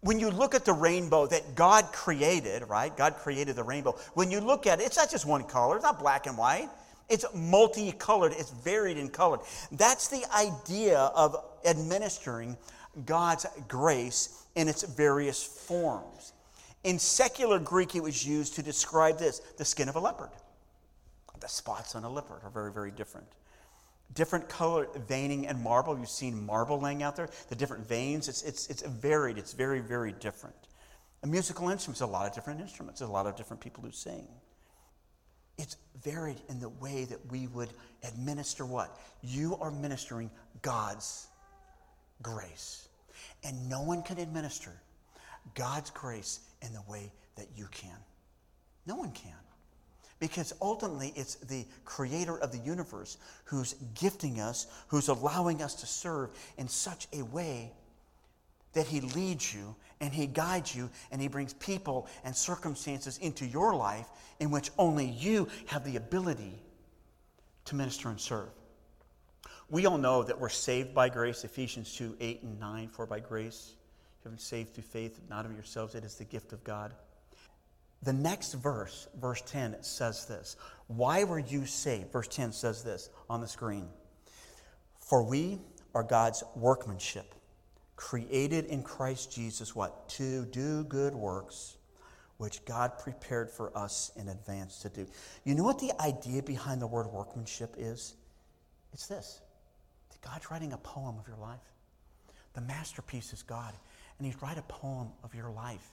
when 0.06 0.20
you 0.20 0.30
look 0.30 0.54
at 0.54 0.66
the 0.66 0.74
rainbow 0.74 1.26
that 1.26 1.56
God 1.56 1.86
created, 1.86 2.62
right? 2.70 2.96
God 2.96 3.16
created 3.16 3.56
the 3.56 3.64
rainbow. 3.64 3.96
When 4.14 4.30
you 4.30 4.40
look 4.40 4.68
at 4.68 4.80
it, 4.80 4.86
it's 4.86 4.98
not 4.98 5.10
just 5.10 5.26
one 5.26 5.44
color, 5.44 5.78
it's 5.78 5.84
not 5.84 5.98
black 5.98 6.28
and 6.28 6.38
white. 6.38 6.70
It's 7.10 7.26
multicolored, 7.34 8.34
it's 8.38 8.52
varied 8.52 9.00
in 9.00 9.10
color. 9.10 9.40
That's 9.72 10.08
the 10.08 10.24
idea 10.36 11.00
of 11.00 11.36
administering 11.66 12.56
God's 13.08 13.48
grace 13.68 14.46
in 14.54 14.68
its 14.68 14.84
various 14.84 15.44
forms. 15.44 16.34
In 16.84 17.00
secular 17.00 17.58
Greek, 17.58 17.96
it 17.96 18.04
was 18.04 18.28
used 18.28 18.54
to 18.56 18.62
describe 18.62 19.18
this 19.18 19.40
the 19.58 19.66
skin 19.66 19.90
of 19.90 19.96
a 19.96 20.00
leopard. 20.00 20.30
The 21.40 21.48
spots 21.48 21.96
on 21.96 22.04
a 22.04 22.10
leopard 22.10 22.42
are 22.44 22.52
very, 22.52 22.72
very 22.72 22.92
different 22.92 23.28
different 24.14 24.48
color 24.50 24.88
veining 25.08 25.48
and 25.48 25.62
marble. 25.62 25.98
You've 25.98 26.10
seen 26.10 26.46
marble 26.46 26.80
laying 26.80 27.04
out 27.04 27.16
there, 27.16 27.30
the 27.50 27.56
different 27.56 27.88
veins. 27.88 28.28
It's, 28.30 28.44
it's, 28.44 28.70
it's 28.70 28.82
varied, 28.84 29.38
it's 29.38 29.54
very, 29.54 29.80
very 29.80 30.14
different. 30.14 30.56
A 31.24 31.28
musical 31.28 31.70
instrument 31.70 31.98
is 31.98 32.02
a 32.02 32.08
lot 32.08 32.28
of 32.28 32.34
different 32.34 32.62
instruments, 32.62 33.02
a 33.02 33.08
lot 33.08 33.26
of 33.26 33.36
different 33.36 33.62
people 33.62 33.84
who 33.84 33.92
sing. 33.92 34.28
It's 35.58 35.78
varied 36.04 36.42
in 36.50 36.60
the 36.60 36.70
way 36.70 37.06
that 37.06 37.32
we 37.32 37.48
would 37.48 37.70
administer 38.04 38.66
what? 38.66 39.00
You 39.22 39.58
are 39.62 39.72
ministering 39.72 40.30
God's 40.62 41.28
grace. 42.22 42.88
And 43.44 43.70
no 43.70 43.82
one 43.82 44.04
can 44.04 44.20
administer 44.20 44.72
God's 45.54 45.90
grace 45.92 46.40
in 46.62 46.74
the 46.74 46.84
way 46.90 47.12
that 47.38 47.48
you 47.56 47.68
can. 47.72 47.98
No 48.86 48.96
one 48.96 49.12
can. 49.12 49.32
Because 50.20 50.54
ultimately, 50.62 51.12
it's 51.16 51.36
the 51.36 51.66
creator 51.84 52.38
of 52.38 52.52
the 52.52 52.58
universe 52.60 53.18
who's 53.46 53.74
gifting 54.00 54.40
us, 54.40 54.68
who's 54.88 55.10
allowing 55.10 55.62
us 55.62 55.76
to 55.76 55.86
serve 55.86 56.30
in 56.58 56.68
such 56.68 57.08
a 57.12 57.22
way 57.24 57.72
that 58.74 58.88
he 58.88 59.02
leads 59.02 59.54
you 59.54 59.76
and 60.00 60.14
he 60.14 60.28
guides 60.28 60.76
you 60.76 60.90
and 61.12 61.22
he 61.22 61.28
brings 61.28 61.54
people 61.54 62.08
and 62.24 62.36
circumstances 62.36 63.18
into 63.18 63.46
your 63.46 63.76
life 63.76 64.08
in 64.40 64.52
which 64.52 64.70
only 64.78 65.06
you 65.06 65.48
have 65.66 65.84
the 65.84 65.96
ability 65.96 66.62
to 67.66 67.76
minister 67.76 68.10
and 68.10 68.20
serve. 68.20 68.50
We 69.70 69.86
all 69.86 69.98
know 69.98 70.24
that 70.24 70.40
we're 70.40 70.50
saved 70.50 70.94
by 70.94 71.10
grace, 71.10 71.44
Ephesians 71.44 71.96
2 71.96 72.18
8 72.20 72.44
and 72.44 72.60
9, 72.60 72.88
for 72.90 73.06
by 73.06 73.20
grace 73.20 73.72
you 73.74 74.30
have 74.30 74.34
been 74.34 74.40
saved 74.40 74.74
through 74.74 74.84
faith, 74.84 75.20
not 75.30 75.46
of 75.46 75.54
yourselves, 75.54 75.96
it 75.96 76.04
is 76.04 76.16
the 76.16 76.26
gift 76.26 76.54
of 76.54 76.64
God. 76.64 76.94
The 78.06 78.14
next 78.14 78.54
verse, 78.54 79.08
verse 79.20 79.42
10, 79.48 79.78
says 79.82 80.26
this 80.26 80.56
Why 80.88 81.24
were 81.24 81.40
you 81.40 81.66
saved? 81.66 82.12
Verse 82.12 82.28
10 82.28 82.54
says 82.54 82.84
this 82.84 83.10
on 83.30 83.42
the 83.42 83.48
screen 83.48 83.90
For 85.00 85.24
we 85.24 85.60
are 85.94 86.04
God's 86.04 86.44
workmanship, 86.56 87.34
created 87.96 88.66
in 88.66 88.84
Christ 88.84 89.32
Jesus, 89.32 89.76
what? 89.76 90.08
To 90.10 90.46
do 90.46 90.84
good 90.84 91.16
works, 91.16 91.78
which 92.38 92.64
God 92.66 93.00
prepared 93.00 93.50
for 93.50 93.76
us 93.76 94.12
in 94.16 94.30
advance 94.30 94.80
to 94.84 94.90
do. 94.90 95.08
You 95.44 95.56
know 95.56 95.64
what 95.64 95.80
the 95.80 95.92
idea 96.00 96.44
behind 96.44 96.82
the 96.82 96.88
word 96.88 97.08
workmanship 97.08 97.76
is? 97.78 98.14
It's 98.94 99.08
this 99.08 99.42
God's 100.22 100.50
writing 100.52 100.74
a 100.74 100.78
poem 100.78 101.18
of 101.18 101.28
your 101.28 101.38
life. 101.38 101.60
The 102.54 102.62
masterpiece 102.62 103.34
is 103.34 103.42
God, 103.42 103.74
and 104.20 104.28
He's 104.28 104.40
writing 104.44 104.64
a 104.68 104.72
poem 104.72 105.10
of 105.24 105.34
your 105.34 105.50
life 105.50 105.92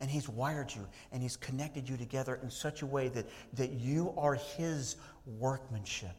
And 0.00 0.10
He's 0.10 0.28
wired 0.28 0.74
you 0.74 0.86
and 1.12 1.22
He's 1.22 1.36
connected 1.36 1.88
you 1.88 1.96
together 1.96 2.38
in 2.42 2.50
such 2.50 2.82
a 2.82 2.86
way 2.86 3.08
that, 3.08 3.26
that 3.54 3.72
you 3.72 4.12
are 4.16 4.34
His 4.34 4.96
workmanship. 5.38 6.10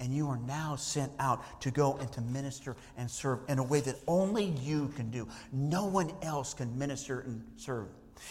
And 0.00 0.14
you 0.14 0.28
are 0.28 0.38
now 0.38 0.76
sent 0.76 1.12
out 1.18 1.60
to 1.62 1.70
go 1.70 1.96
and 1.96 2.10
to 2.12 2.20
minister 2.20 2.76
and 2.96 3.10
serve 3.10 3.40
in 3.48 3.58
a 3.58 3.62
way 3.62 3.80
that 3.80 3.96
only 4.06 4.44
you 4.44 4.88
can 4.96 5.10
do. 5.10 5.28
No 5.52 5.86
one 5.86 6.12
else 6.22 6.54
can 6.54 6.76
minister 6.78 7.20
and 7.20 7.44
serve. 7.56 7.88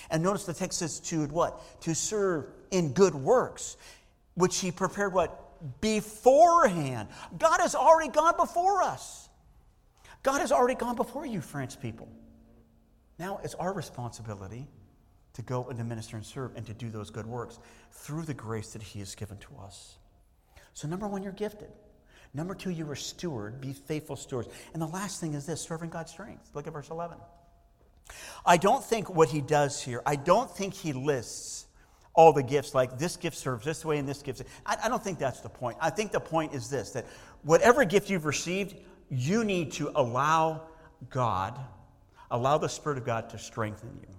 And 0.10 0.24
notice 0.24 0.46
the 0.46 0.54
text 0.54 0.80
says 0.80 1.00
to 1.02 1.26
what? 1.28 1.82
To 1.82 1.94
serve 1.94 2.46
in 2.72 2.94
good 2.94 3.16
works, 3.16 3.78
which 4.36 4.60
He 4.60 4.72
prepared 4.72 5.14
what? 5.14 5.40
Beforehand. 5.82 7.10
God 7.38 7.60
has 7.60 7.76
already 7.76 8.12
gone 8.12 8.36
before 8.38 8.84
us. 8.84 9.30
God 10.22 10.40
has 10.40 10.52
already 10.52 10.76
gone 10.76 10.96
before 10.96 11.26
you, 11.26 11.42
French 11.42 11.80
people. 11.82 12.08
Now 13.20 13.40
it's 13.44 13.56
our 13.56 13.74
responsibility 13.74 14.68
to 15.34 15.42
go 15.42 15.66
and 15.66 15.78
to 15.78 15.84
minister 15.84 16.16
and 16.16 16.26
serve 16.26 16.56
and 16.56 16.66
to 16.66 16.74
do 16.74 16.90
those 16.90 17.10
good 17.10 17.26
works 17.26 17.60
through 17.92 18.24
the 18.24 18.34
grace 18.34 18.74
that 18.74 18.82
He 18.82 19.00
has 19.00 19.16
given 19.16 19.38
to 19.38 19.50
us. 19.64 19.98
So, 20.74 20.88
number 20.88 21.08
one, 21.08 21.24
you're 21.24 21.32
gifted. 21.32 21.72
Number 22.34 22.56
two, 22.56 22.72
you're 22.72 22.96
steward. 22.96 23.62
Be 23.62 23.74
faithful 23.74 24.16
stewards. 24.16 24.50
And 24.74 24.82
the 24.82 24.88
last 24.88 25.20
thing 25.20 25.34
is 25.34 25.46
this 25.46 25.62
serving 25.62 25.92
God's 25.92 26.12
strength. 26.12 26.50
Look 26.54 26.66
at 26.66 26.74
verse 26.74 26.90
11. 26.90 27.18
I 28.46 28.58
don't 28.58 28.84
think 28.84 29.14
what 29.14 29.30
he 29.30 29.42
does 29.42 29.82
here, 29.82 30.02
I 30.06 30.16
don't 30.16 30.50
think 30.50 30.74
he 30.74 30.94
lists 30.94 31.68
all 32.16 32.32
the 32.32 32.44
gifts 32.44 32.76
like 32.76 33.00
this 33.00 33.18
gift 33.18 33.36
serves 33.36 33.66
this 33.66 33.84
way 33.84 33.98
and 33.98 34.08
this 34.08 34.22
gift. 34.22 34.44
I, 34.66 34.78
I 34.84 34.90
don't 34.90 35.04
think 35.04 35.18
that's 35.18 35.40
the 35.40 35.50
point. 35.50 35.78
I 35.82 35.90
think 35.90 36.12
the 36.12 36.20
point 36.20 36.54
is 36.54 36.70
this 36.70 36.92
that 36.92 37.06
whatever 37.44 37.86
gift 37.86 38.10
you've 38.10 38.26
received, 38.26 38.76
you 39.10 39.44
need 39.44 39.72
to 39.74 39.92
allow 39.96 40.64
God, 41.10 41.60
allow 42.30 42.58
the 42.58 42.70
Spirit 42.70 42.98
of 42.98 43.06
God 43.06 43.30
to 43.32 43.40
strengthen 43.40 43.98
you. 44.02 44.16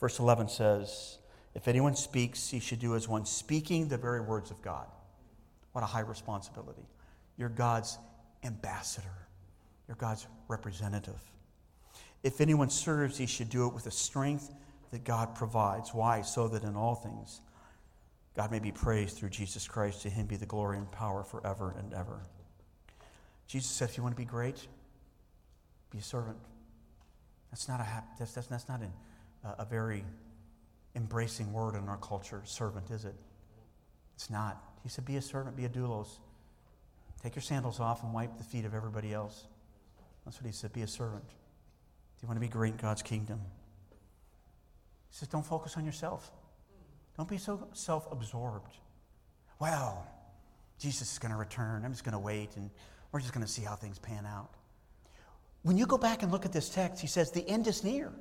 Verse 0.00 0.18
11 0.18 0.48
says, 0.48 1.18
If 1.54 1.68
anyone 1.68 1.94
speaks, 1.94 2.48
he 2.48 2.58
should 2.58 2.80
do 2.80 2.96
as 2.96 3.06
one 3.06 3.26
speaking 3.26 3.88
the 3.88 3.98
very 3.98 4.20
words 4.20 4.50
of 4.50 4.60
God. 4.62 4.86
What 5.72 5.84
a 5.84 5.86
high 5.86 6.00
responsibility. 6.00 6.88
You're 7.36 7.50
God's 7.50 7.98
ambassador, 8.42 9.28
you're 9.86 9.96
God's 9.96 10.26
representative. 10.48 11.20
If 12.22 12.40
anyone 12.40 12.68
serves, 12.68 13.16
he 13.16 13.26
should 13.26 13.48
do 13.48 13.66
it 13.66 13.72
with 13.72 13.84
the 13.84 13.90
strength 13.90 14.52
that 14.90 15.04
God 15.04 15.34
provides. 15.34 15.94
Why? 15.94 16.22
So 16.22 16.48
that 16.48 16.64
in 16.64 16.76
all 16.76 16.94
things, 16.94 17.40
God 18.36 18.50
may 18.50 18.58
be 18.58 18.72
praised 18.72 19.16
through 19.16 19.30
Jesus 19.30 19.66
Christ. 19.66 20.02
To 20.02 20.10
him 20.10 20.26
be 20.26 20.36
the 20.36 20.46
glory 20.46 20.76
and 20.76 20.90
power 20.90 21.24
forever 21.24 21.74
and 21.78 21.94
ever. 21.94 22.20
Jesus 23.46 23.70
said, 23.70 23.88
if 23.88 23.96
you 23.96 24.02
want 24.02 24.14
to 24.14 24.20
be 24.20 24.26
great, 24.26 24.66
be 25.90 25.98
a 25.98 26.02
servant. 26.02 26.36
That's 27.50 27.66
not 27.68 27.80
a, 27.80 27.86
that's, 28.18 28.32
that's, 28.32 28.46
that's 28.46 28.68
not 28.68 28.80
an 28.80 28.92
a 29.44 29.64
very 29.64 30.04
embracing 30.94 31.52
word 31.52 31.74
in 31.74 31.88
our 31.88 31.96
culture, 31.96 32.42
servant, 32.44 32.90
is 32.90 33.04
it? 33.04 33.14
It's 34.14 34.30
not. 34.30 34.62
He 34.82 34.88
said, 34.88 35.04
Be 35.04 35.16
a 35.16 35.22
servant, 35.22 35.56
be 35.56 35.64
a 35.64 35.68
doulos. 35.68 36.18
Take 37.22 37.34
your 37.34 37.42
sandals 37.42 37.80
off 37.80 38.02
and 38.02 38.14
wipe 38.14 38.36
the 38.38 38.44
feet 38.44 38.64
of 38.64 38.74
everybody 38.74 39.12
else. 39.12 39.46
That's 40.24 40.38
what 40.38 40.46
he 40.46 40.52
said. 40.52 40.72
Be 40.72 40.82
a 40.82 40.86
servant. 40.86 41.28
Do 41.28 42.22
you 42.22 42.28
want 42.28 42.36
to 42.36 42.40
be 42.40 42.48
great 42.48 42.72
in 42.72 42.76
God's 42.78 43.02
kingdom? 43.02 43.40
He 45.10 45.16
says, 45.16 45.28
Don't 45.28 45.44
focus 45.44 45.76
on 45.76 45.84
yourself. 45.84 46.30
Don't 47.16 47.28
be 47.28 47.38
so 47.38 47.68
self 47.72 48.10
absorbed. 48.10 48.72
Well, 49.58 50.06
Jesus 50.78 51.12
is 51.12 51.18
going 51.18 51.32
to 51.32 51.38
return. 51.38 51.84
I'm 51.84 51.92
just 51.92 52.04
going 52.04 52.14
to 52.14 52.18
wait 52.18 52.56
and 52.56 52.70
we're 53.12 53.20
just 53.20 53.32
going 53.32 53.44
to 53.44 53.50
see 53.50 53.62
how 53.62 53.74
things 53.74 53.98
pan 53.98 54.24
out. 54.24 54.54
When 55.62 55.76
you 55.76 55.86
go 55.86 55.98
back 55.98 56.22
and 56.22 56.32
look 56.32 56.46
at 56.46 56.52
this 56.52 56.70
text, 56.70 57.00
he 57.00 57.06
says, 57.06 57.30
The 57.30 57.46
end 57.46 57.66
is 57.66 57.84
near. 57.84 58.12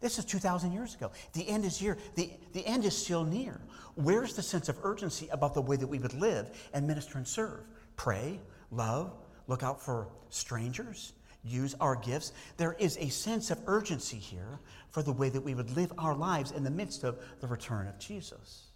This 0.00 0.18
is 0.18 0.24
2,000 0.24 0.72
years 0.72 0.94
ago. 0.94 1.10
The 1.34 1.46
end 1.48 1.64
is 1.64 1.76
here. 1.76 1.98
The, 2.14 2.30
the 2.52 2.66
end 2.66 2.84
is 2.84 2.96
still 2.96 3.24
near. 3.24 3.60
Where's 3.96 4.34
the 4.34 4.42
sense 4.42 4.68
of 4.68 4.78
urgency 4.82 5.28
about 5.30 5.52
the 5.54 5.60
way 5.60 5.76
that 5.76 5.86
we 5.86 5.98
would 5.98 6.14
live 6.14 6.50
and 6.72 6.86
minister 6.86 7.18
and 7.18 7.28
serve? 7.28 7.60
Pray, 7.96 8.40
love, 8.70 9.12
look 9.46 9.62
out 9.62 9.82
for 9.82 10.08
strangers, 10.30 11.12
use 11.44 11.74
our 11.80 11.96
gifts. 11.96 12.32
There 12.56 12.76
is 12.78 12.96
a 12.98 13.10
sense 13.10 13.50
of 13.50 13.60
urgency 13.66 14.16
here 14.16 14.60
for 14.90 15.02
the 15.02 15.12
way 15.12 15.28
that 15.28 15.42
we 15.42 15.54
would 15.54 15.76
live 15.76 15.92
our 15.98 16.14
lives 16.14 16.50
in 16.50 16.64
the 16.64 16.70
midst 16.70 17.04
of 17.04 17.18
the 17.40 17.46
return 17.46 17.86
of 17.86 17.98
Jesus. 17.98 18.68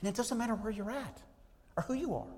And 0.00 0.08
it 0.08 0.14
doesn't 0.14 0.38
matter 0.38 0.54
where 0.54 0.70
you're 0.70 0.90
at 0.90 1.22
or 1.76 1.82
who 1.82 1.94
you 1.94 2.14
are 2.14 2.32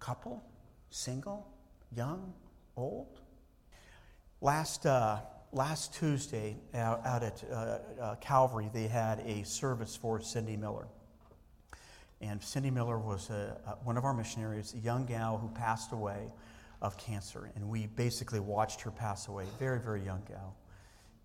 couple, 0.00 0.42
single, 0.90 1.46
young, 1.94 2.34
old. 2.76 3.20
Last, 4.40 4.84
uh, 4.84 5.18
last 5.52 5.94
Tuesday 5.94 6.56
out, 6.74 7.04
out 7.04 7.22
at 7.22 7.44
uh, 7.50 7.78
uh, 8.00 8.14
Calvary, 8.16 8.70
they 8.72 8.86
had 8.86 9.20
a 9.20 9.44
service 9.44 9.94
for 9.94 10.20
Cindy 10.20 10.56
Miller. 10.56 10.86
And 12.20 12.42
Cindy 12.42 12.70
Miller 12.70 12.98
was 12.98 13.30
a, 13.30 13.58
a, 13.66 13.70
one 13.84 13.96
of 13.96 14.04
our 14.04 14.14
missionaries, 14.14 14.74
a 14.74 14.78
young 14.78 15.04
gal 15.04 15.38
who 15.38 15.48
passed 15.48 15.92
away 15.92 16.32
of 16.80 16.96
cancer. 16.96 17.50
And 17.54 17.68
we 17.68 17.86
basically 17.86 18.40
watched 18.40 18.80
her 18.82 18.90
pass 18.90 19.28
away, 19.28 19.44
very, 19.58 19.78
very 19.78 20.02
young 20.02 20.22
gal. 20.26 20.56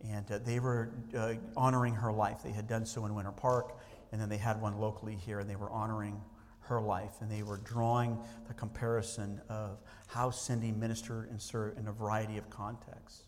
And 0.01 0.29
uh, 0.31 0.39
they 0.39 0.59
were 0.59 0.91
uh, 1.15 1.35
honoring 1.55 1.95
her 1.95 2.11
life. 2.11 2.39
They 2.43 2.51
had 2.51 2.67
done 2.67 2.85
so 2.85 3.05
in 3.05 3.15
Winter 3.15 3.31
Park, 3.31 3.77
and 4.11 4.19
then 4.19 4.29
they 4.29 4.37
had 4.37 4.61
one 4.61 4.77
locally 4.77 5.15
here, 5.15 5.39
and 5.39 5.49
they 5.49 5.55
were 5.55 5.71
honoring 5.71 6.21
her 6.61 6.81
life. 6.81 7.13
And 7.21 7.31
they 7.31 7.43
were 7.43 7.57
drawing 7.57 8.17
the 8.47 8.53
comparison 8.53 9.41
of 9.49 9.79
how 10.07 10.31
Cindy 10.31 10.71
ministered 10.71 11.29
and 11.29 11.41
served 11.41 11.79
in 11.79 11.87
a 11.87 11.91
variety 11.91 12.37
of 12.37 12.49
contexts. 12.49 13.26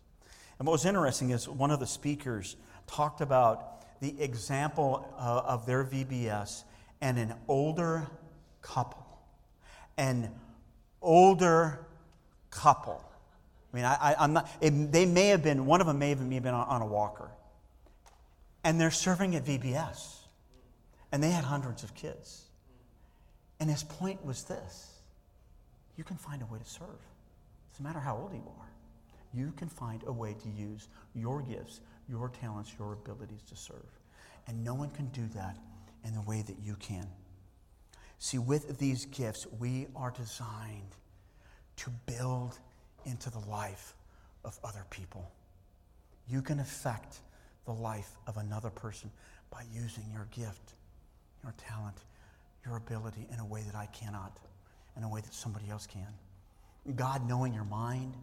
And 0.59 0.67
what 0.67 0.73
was 0.73 0.85
interesting 0.85 1.29
is 1.29 1.47
one 1.47 1.71
of 1.71 1.79
the 1.79 1.87
speakers 1.87 2.57
talked 2.85 3.21
about 3.21 3.99
the 4.01 4.21
example 4.21 5.05
uh, 5.17 5.41
of 5.45 5.65
their 5.65 5.85
VBS 5.85 6.63
and 7.01 7.17
an 7.17 7.33
older 7.47 8.07
couple. 8.61 9.05
An 9.97 10.29
older 11.01 11.85
couple. 12.51 13.03
I 13.71 13.75
mean, 13.75 13.85
I, 13.85 14.15
am 14.17 14.33
not, 14.33 14.49
it, 14.59 14.91
they 14.91 15.05
may 15.05 15.27
have 15.29 15.43
been, 15.43 15.65
one 15.65 15.79
of 15.79 15.87
them 15.87 15.99
may 15.99 16.09
have 16.09 16.29
been 16.29 16.47
on, 16.47 16.67
on 16.67 16.81
a 16.81 16.85
walker. 16.85 17.29
And 18.63 18.79
they're 18.79 18.91
serving 18.91 19.35
at 19.35 19.45
VBS. 19.45 20.17
And 21.11 21.23
they 21.23 21.31
had 21.31 21.45
hundreds 21.45 21.83
of 21.83 21.95
kids. 21.95 22.45
And 23.59 23.69
his 23.69 23.83
point 23.83 24.25
was 24.25 24.43
this 24.43 24.87
you 25.97 26.03
can 26.03 26.15
find 26.15 26.41
a 26.41 26.45
way 26.45 26.59
to 26.59 26.65
serve. 26.65 26.87
It 26.89 27.71
doesn't 27.71 27.83
matter 27.83 27.99
how 27.99 28.15
old 28.15 28.33
you 28.33 28.39
are 28.39 28.69
you 29.33 29.53
can 29.57 29.69
find 29.69 30.03
a 30.07 30.11
way 30.11 30.35
to 30.41 30.49
use 30.49 30.87
your 31.13 31.41
gifts, 31.41 31.81
your 32.07 32.29
talents, 32.29 32.73
your 32.79 32.93
abilities 32.93 33.43
to 33.49 33.55
serve. 33.55 33.99
And 34.47 34.63
no 34.63 34.73
one 34.73 34.89
can 34.89 35.07
do 35.07 35.27
that 35.35 35.57
in 36.03 36.13
the 36.13 36.21
way 36.21 36.41
that 36.41 36.57
you 36.63 36.75
can. 36.79 37.07
See, 38.17 38.37
with 38.37 38.77
these 38.79 39.05
gifts, 39.05 39.45
we 39.59 39.87
are 39.95 40.11
designed 40.11 40.95
to 41.77 41.89
build 42.05 42.57
into 43.05 43.29
the 43.29 43.39
life 43.39 43.93
of 44.43 44.57
other 44.63 44.85
people. 44.89 45.31
You 46.27 46.41
can 46.41 46.59
affect 46.59 47.19
the 47.65 47.71
life 47.73 48.09
of 48.27 48.37
another 48.37 48.69
person 48.69 49.09
by 49.51 49.63
using 49.73 50.03
your 50.11 50.27
gift, 50.31 50.73
your 51.43 51.53
talent, 51.57 51.97
your 52.65 52.77
ability 52.77 53.27
in 53.31 53.39
a 53.39 53.45
way 53.45 53.61
that 53.61 53.75
I 53.75 53.85
cannot, 53.87 54.37
in 54.97 55.03
a 55.03 55.09
way 55.09 55.21
that 55.21 55.33
somebody 55.33 55.69
else 55.69 55.87
can. 55.87 56.07
God, 56.95 57.27
knowing 57.27 57.53
your 57.53 57.63
mind, 57.63 58.13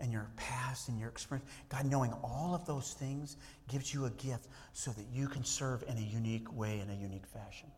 and 0.00 0.12
your 0.12 0.28
past 0.36 0.88
and 0.88 0.98
your 0.98 1.08
experience. 1.08 1.48
God, 1.68 1.86
knowing 1.86 2.12
all 2.22 2.54
of 2.54 2.66
those 2.66 2.92
things 2.92 3.36
gives 3.68 3.94
you 3.94 4.06
a 4.06 4.10
gift 4.10 4.48
so 4.72 4.90
that 4.92 5.06
you 5.12 5.28
can 5.28 5.44
serve 5.44 5.84
in 5.86 5.96
a 5.96 6.00
unique 6.00 6.52
way, 6.56 6.80
in 6.80 6.90
a 6.90 6.94
unique 6.94 7.26
fashion. 7.26 7.68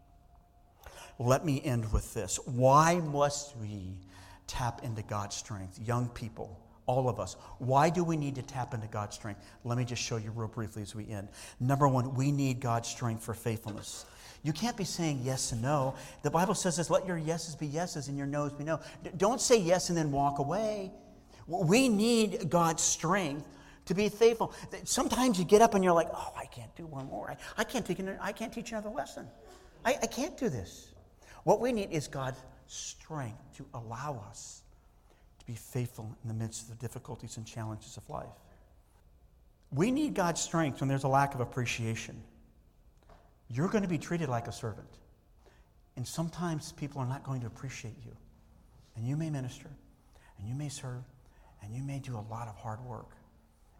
Let 1.18 1.44
me 1.44 1.62
end 1.64 1.92
with 1.92 2.12
this. 2.14 2.38
Why 2.46 3.00
must 3.00 3.56
we 3.56 3.98
tap 4.46 4.82
into 4.82 5.02
God's 5.02 5.36
strength? 5.36 5.78
Young 5.86 6.08
people, 6.10 6.60
all 6.86 7.08
of 7.08 7.20
us. 7.20 7.36
Why 7.58 7.90
do 7.90 8.04
we 8.04 8.16
need 8.16 8.34
to 8.36 8.42
tap 8.42 8.74
into 8.74 8.86
God's 8.86 9.14
strength? 9.14 9.40
Let 9.64 9.78
me 9.78 9.84
just 9.84 10.02
show 10.02 10.16
you 10.16 10.30
real 10.30 10.48
briefly 10.48 10.82
as 10.82 10.94
we 10.94 11.08
end. 11.08 11.28
Number 11.60 11.88
one, 11.88 12.14
we 12.14 12.32
need 12.32 12.60
God's 12.60 12.88
strength 12.88 13.24
for 13.24 13.34
faithfulness. 13.34 14.04
You 14.42 14.52
can't 14.52 14.76
be 14.76 14.84
saying 14.84 15.20
yes 15.24 15.52
and 15.52 15.62
no. 15.62 15.94
The 16.22 16.30
Bible 16.30 16.54
says 16.54 16.76
this 16.76 16.90
let 16.90 17.06
your 17.06 17.18
yeses 17.18 17.56
be 17.56 17.66
yeses 17.66 18.08
and 18.08 18.16
your 18.16 18.26
noes 18.26 18.52
be 18.52 18.64
no. 18.64 18.80
Don't 19.16 19.40
say 19.40 19.58
yes 19.58 19.88
and 19.88 19.98
then 19.98 20.12
walk 20.12 20.38
away. 20.38 20.92
We 21.46 21.88
need 21.88 22.50
God's 22.50 22.82
strength 22.82 23.46
to 23.86 23.94
be 23.94 24.08
faithful. 24.08 24.52
Sometimes 24.84 25.38
you 25.38 25.44
get 25.44 25.62
up 25.62 25.74
and 25.74 25.84
you're 25.84 25.92
like, 25.92 26.08
oh, 26.12 26.32
I 26.36 26.46
can't 26.46 26.74
do 26.74 26.86
one 26.86 27.06
more. 27.06 27.30
I, 27.30 27.36
I, 27.58 27.64
can't, 27.64 27.86
take 27.86 28.00
an, 28.00 28.16
I 28.20 28.32
can't 28.32 28.52
teach 28.52 28.72
another 28.72 28.90
lesson. 28.90 29.26
I, 29.84 29.96
I 30.02 30.06
can't 30.06 30.36
do 30.36 30.48
this. 30.48 30.92
What 31.44 31.60
we 31.60 31.72
need 31.72 31.92
is 31.92 32.08
God's 32.08 32.40
strength 32.66 33.38
to 33.56 33.66
allow 33.74 34.24
us 34.28 34.62
to 35.38 35.46
be 35.46 35.54
faithful 35.54 36.16
in 36.22 36.28
the 36.28 36.34
midst 36.34 36.62
of 36.62 36.68
the 36.70 36.74
difficulties 36.74 37.36
and 37.36 37.46
challenges 37.46 37.96
of 37.96 38.08
life. 38.10 38.26
We 39.72 39.92
need 39.92 40.14
God's 40.14 40.40
strength 40.40 40.80
when 40.80 40.88
there's 40.88 41.04
a 41.04 41.08
lack 41.08 41.34
of 41.34 41.40
appreciation. 41.40 42.20
You're 43.48 43.68
going 43.68 43.82
to 43.82 43.88
be 43.88 43.98
treated 43.98 44.28
like 44.28 44.48
a 44.48 44.52
servant. 44.52 44.88
And 45.96 46.06
sometimes 46.06 46.72
people 46.72 47.00
are 47.00 47.06
not 47.06 47.22
going 47.22 47.40
to 47.42 47.46
appreciate 47.46 47.94
you. 48.04 48.12
And 48.96 49.06
you 49.06 49.16
may 49.16 49.30
minister, 49.30 49.70
and 50.38 50.48
you 50.48 50.54
may 50.54 50.68
serve, 50.68 51.02
and 51.66 51.74
you 51.74 51.82
may 51.82 51.98
do 51.98 52.16
a 52.16 52.24
lot 52.30 52.46
of 52.46 52.56
hard 52.56 52.80
work, 52.84 53.10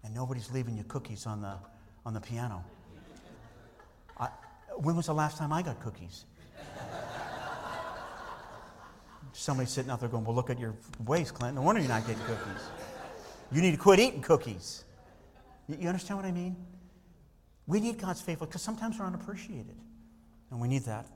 and 0.03 0.13
nobody's 0.13 0.51
leaving 0.51 0.77
you 0.77 0.83
cookies 0.85 1.25
on 1.25 1.41
the, 1.41 1.55
on 2.05 2.13
the 2.15 2.21
piano. 2.21 2.65
I, 4.19 4.29
when 4.77 4.97
was 4.97 5.07
the 5.07 5.15
last 5.15 5.39
time 5.39 5.53
I 5.53 5.63
got 5.63 5.81
cookies? 5.81 6.25
Somebody 9.33 9.69
sitting 9.69 9.91
out 9.91 10.01
there 10.01 10.09
going, 10.09 10.25
Well, 10.25 10.35
look 10.35 10.51
at 10.51 10.59
your 10.59 10.75
waist, 11.05 11.35
Clint. 11.35 11.55
No 11.55 11.63
wonder 11.63 11.81
you're 11.81 11.91
not 11.91 12.07
getting 12.07 12.23
cookies. 12.25 12.63
You 13.53 13.63
need 13.63 13.73
to 13.73 13.77
quit 13.77 14.01
eating 14.01 14.23
cookies. 14.23 14.85
You 15.69 15.89
understand 15.89 16.19
what 16.19 16.27
I 16.27 16.33
mean? 16.33 16.57
We 17.67 17.81
need 17.81 17.99
God's 17.99 18.21
faithfulness 18.21 18.49
because 18.49 18.63
sometimes 18.63 18.99
we're 18.99 19.07
unappreciated. 19.07 19.77
And 20.51 20.61
we 20.61 20.69
need 20.69 20.85
that. 20.85 21.07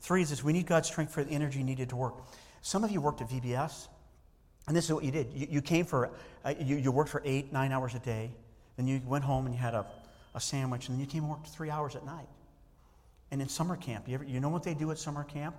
Three 0.00 0.22
is 0.22 0.30
this 0.30 0.42
we 0.42 0.52
need 0.52 0.66
God's 0.66 0.88
strength 0.88 1.12
for 1.12 1.22
the 1.22 1.30
energy 1.30 1.62
needed 1.62 1.90
to 1.90 1.96
work. 1.96 2.14
Some 2.62 2.84
of 2.84 2.90
you 2.90 3.00
worked 3.00 3.20
at 3.20 3.28
VBS, 3.28 3.88
and 4.66 4.76
this 4.76 4.84
is 4.84 4.92
what 4.92 5.04
you 5.04 5.10
did. 5.10 5.28
You, 5.34 5.46
you 5.50 5.62
came 5.62 5.84
for, 5.84 6.10
uh, 6.44 6.54
you, 6.58 6.76
you 6.76 6.92
worked 6.92 7.10
for 7.10 7.22
eight, 7.24 7.52
nine 7.52 7.72
hours 7.72 7.94
a 7.94 7.98
day. 7.98 8.30
Then 8.76 8.86
you 8.86 9.00
went 9.06 9.24
home 9.24 9.46
and 9.46 9.54
you 9.54 9.60
had 9.60 9.74
a, 9.74 9.84
a 10.34 10.40
sandwich, 10.40 10.88
and 10.88 10.96
then 10.96 11.00
you 11.00 11.10
came 11.10 11.22
and 11.24 11.30
worked 11.30 11.48
three 11.48 11.70
hours 11.70 11.96
at 11.96 12.06
night. 12.06 12.28
And 13.30 13.42
in 13.42 13.48
summer 13.48 13.76
camp, 13.76 14.08
you, 14.08 14.14
ever, 14.14 14.24
you 14.24 14.40
know 14.40 14.48
what 14.48 14.62
they 14.62 14.74
do 14.74 14.90
at 14.90 14.98
summer 14.98 15.24
camp? 15.24 15.56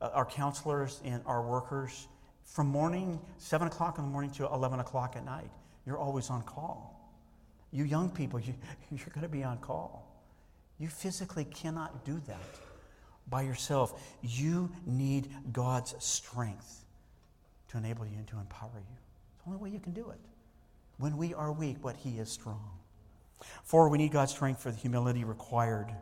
uh, 0.00 0.10
our 0.12 0.24
counselors 0.24 1.00
and 1.04 1.22
our 1.26 1.42
workers 1.42 2.08
from 2.44 2.66
morning, 2.66 3.18
7 3.38 3.66
o'clock 3.66 3.98
in 3.98 4.04
the 4.04 4.10
morning 4.10 4.30
to 4.32 4.46
11 4.46 4.80
o'clock 4.80 5.14
at 5.16 5.24
night. 5.24 5.50
You're 5.86 5.98
always 5.98 6.30
on 6.30 6.42
call. 6.42 6.90
You 7.72 7.84
young 7.84 8.10
people, 8.10 8.38
you, 8.38 8.54
you're 8.90 9.08
going 9.14 9.22
to 9.22 9.28
be 9.28 9.42
on 9.42 9.58
call. 9.58 10.06
You 10.78 10.88
physically 10.88 11.44
cannot 11.44 12.04
do 12.04 12.20
that 12.26 12.40
by 13.28 13.42
yourself. 13.42 14.00
You 14.22 14.70
need 14.86 15.28
God's 15.52 15.94
strength 16.04 16.84
to 17.74 17.78
enable 17.78 18.06
you 18.06 18.16
and 18.16 18.26
to 18.28 18.38
empower 18.38 18.70
you. 18.76 18.96
It's 19.34 19.44
the 19.44 19.50
only 19.50 19.60
way 19.60 19.70
you 19.70 19.80
can 19.80 19.92
do 19.92 20.10
it. 20.10 20.20
When 20.98 21.16
we 21.16 21.34
are 21.34 21.52
weak, 21.52 21.78
but 21.82 21.96
He 21.96 22.18
is 22.18 22.30
strong. 22.30 22.70
Four, 23.64 23.88
we 23.88 23.98
need 23.98 24.12
God's 24.12 24.30
strength 24.30 24.62
for 24.62 24.70
the 24.70 24.76
humility 24.76 25.24
required. 25.24 25.92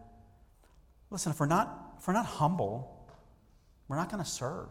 Listen, 1.10 1.32
if 1.32 1.40
we're 1.40 1.46
not, 1.46 1.94
if 1.98 2.06
we're 2.06 2.12
not 2.12 2.26
humble, 2.26 3.06
we're 3.88 3.96
not 3.96 4.10
going 4.10 4.22
to 4.22 4.28
serve. 4.28 4.68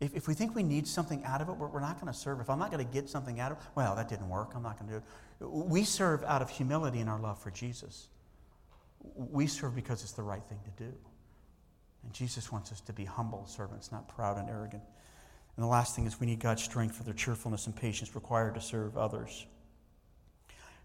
If, 0.00 0.14
if 0.14 0.28
we 0.28 0.34
think 0.34 0.54
we 0.54 0.62
need 0.62 0.88
something 0.88 1.22
out 1.24 1.42
of 1.42 1.48
it, 1.48 1.52
we're, 1.52 1.68
we're 1.68 1.80
not 1.80 2.00
going 2.00 2.12
to 2.12 2.18
serve. 2.18 2.40
If 2.40 2.48
I'm 2.48 2.58
not 2.58 2.72
going 2.72 2.84
to 2.84 2.92
get 2.92 3.08
something 3.08 3.38
out 3.38 3.52
of 3.52 3.58
it, 3.58 3.64
well, 3.74 3.94
that 3.94 4.08
didn't 4.08 4.28
work. 4.28 4.52
I'm 4.54 4.62
not 4.62 4.78
going 4.78 4.90
to 4.90 4.98
do 4.98 5.46
it. 5.46 5.50
We 5.50 5.84
serve 5.84 6.24
out 6.24 6.40
of 6.40 6.48
humility 6.48 7.00
in 7.00 7.08
our 7.08 7.20
love 7.20 7.38
for 7.38 7.50
Jesus. 7.50 8.08
We 9.14 9.46
serve 9.46 9.74
because 9.74 10.02
it's 10.02 10.12
the 10.12 10.22
right 10.22 10.42
thing 10.48 10.58
to 10.64 10.84
do. 10.84 10.92
And 12.02 12.12
Jesus 12.12 12.50
wants 12.50 12.72
us 12.72 12.80
to 12.82 12.92
be 12.92 13.04
humble 13.04 13.46
servants, 13.46 13.92
not 13.92 14.08
proud 14.08 14.38
and 14.38 14.48
arrogant. 14.48 14.82
And 15.56 15.64
the 15.64 15.68
last 15.68 15.94
thing 15.94 16.06
is 16.06 16.18
we 16.18 16.26
need 16.26 16.40
God's 16.40 16.62
strength 16.62 16.96
for 16.96 17.04
the 17.04 17.12
cheerfulness 17.12 17.66
and 17.66 17.76
patience 17.76 18.14
required 18.14 18.54
to 18.54 18.60
serve 18.60 18.96
others. 18.96 19.46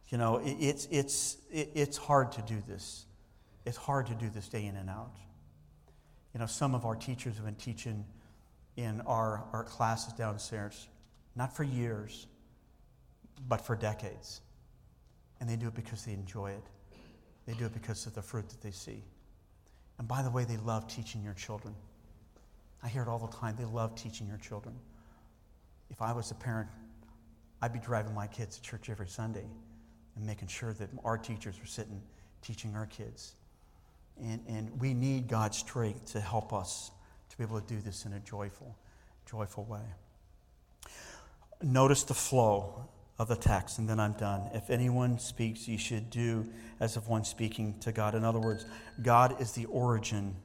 You 0.10 0.18
know, 0.18 0.38
it, 0.38 0.56
it's, 0.60 0.88
it's, 0.92 1.38
it, 1.52 1.72
it's 1.74 1.98
hard 1.98 2.32
to 2.34 2.42
do 2.42 2.62
this. 2.68 3.06
It's 3.66 3.78
hard 3.78 4.08
to 4.08 4.14
do 4.16 4.30
this 4.30 4.48
day 4.48 4.66
in 4.66 4.76
and 4.76 4.90
out. 4.90 5.12
You 6.34 6.40
know, 6.40 6.46
some 6.46 6.76
of 6.76 6.86
our 6.86 6.96
teachers 6.96 7.36
have 7.36 7.46
been 7.46 7.56
teaching 7.56 8.06
in 8.76 9.02
our, 9.02 9.44
our 9.54 9.64
classes 9.64 10.14
downstairs, 10.14 10.88
not 11.36 11.56
for 11.56 11.64
years, 11.64 12.28
but 13.48 13.66
for 13.66 13.76
decades. 13.76 14.42
And 15.40 15.50
they 15.50 15.56
do 15.56 15.68
it 15.68 15.76
because 15.76 16.06
they 16.06 16.14
enjoy 16.14 16.52
it. 16.52 16.64
They 17.46 17.54
do 17.54 17.66
it 17.66 17.74
because 17.74 18.06
of 18.06 18.16
the 18.16 18.22
fruit 18.22 18.50
that 18.50 18.62
they 18.62 18.72
see. 18.72 19.04
And 19.98 20.08
by 20.08 20.22
the 20.22 20.30
way, 20.30 20.44
they 20.44 20.58
love 20.58 20.88
teaching 20.88 21.24
your 21.24 21.34
children. 21.34 21.74
I 22.84 22.88
hear 22.88 23.02
it 23.02 23.08
all 23.08 23.20
the 23.20 23.36
time. 23.36 23.56
They 23.58 23.66
love 23.66 23.96
teaching 23.96 24.28
your 24.28 24.38
children. 24.38 24.76
If 25.90 26.02
I 26.02 26.14
was 26.14 26.32
a 26.32 26.36
parent, 26.36 26.70
I'd 27.62 27.74
be 27.74 27.80
driving 27.80 28.14
my 28.14 28.28
kids 28.28 28.58
to 28.58 28.62
church 28.62 28.90
every 28.90 29.08
Sunday 29.08 29.46
and 30.16 30.26
making 30.26 30.48
sure 30.48 30.74
that 30.74 30.90
our 31.04 31.18
teachers 31.18 31.56
are 31.62 31.68
sitting 31.68 32.02
teaching 32.42 32.76
our 32.76 32.86
kids. 32.86 33.36
And, 34.22 34.42
and 34.48 34.80
we 34.80 34.94
need 34.94 35.28
God's 35.28 35.58
strength 35.58 36.14
to 36.14 36.20
help 36.20 36.54
us 36.54 36.92
to 37.30 37.38
be 37.38 37.44
able 37.44 37.60
to 37.60 37.68
do 37.68 37.82
this 37.82 38.06
in 38.06 38.14
a 38.14 38.20
joyful, 38.20 38.76
joyful 39.30 39.66
way. 39.66 39.82
Notice 41.62 42.04
the 42.04 42.14
flow 42.14 42.88
of 43.20 43.28
the 43.28 43.36
text, 43.36 43.80
and 43.80 43.90
then 43.90 44.00
I'm 44.00 44.14
done. 44.14 44.50
If 44.54 44.70
anyone 44.70 45.18
speaks, 45.20 45.68
you 45.68 45.78
should 45.78 46.10
do 46.10 46.48
as 46.80 46.98
of 46.98 47.08
one 47.08 47.24
speaking 47.24 47.78
to 47.80 47.92
God. 47.92 48.14
In 48.16 48.24
other 48.24 48.40
words, 48.40 48.66
God 49.02 49.42
is 49.42 49.54
the 49.54 49.66
origin 49.66 50.36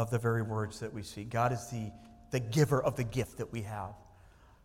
of 0.00 0.08
the 0.08 0.18
very 0.18 0.40
words 0.40 0.80
that 0.80 0.94
we 0.94 1.02
see. 1.02 1.24
God 1.24 1.52
is 1.52 1.66
the, 1.66 1.90
the 2.30 2.40
giver 2.40 2.82
of 2.82 2.96
the 2.96 3.04
gift 3.04 3.36
that 3.36 3.52
we 3.52 3.60
have. 3.60 3.92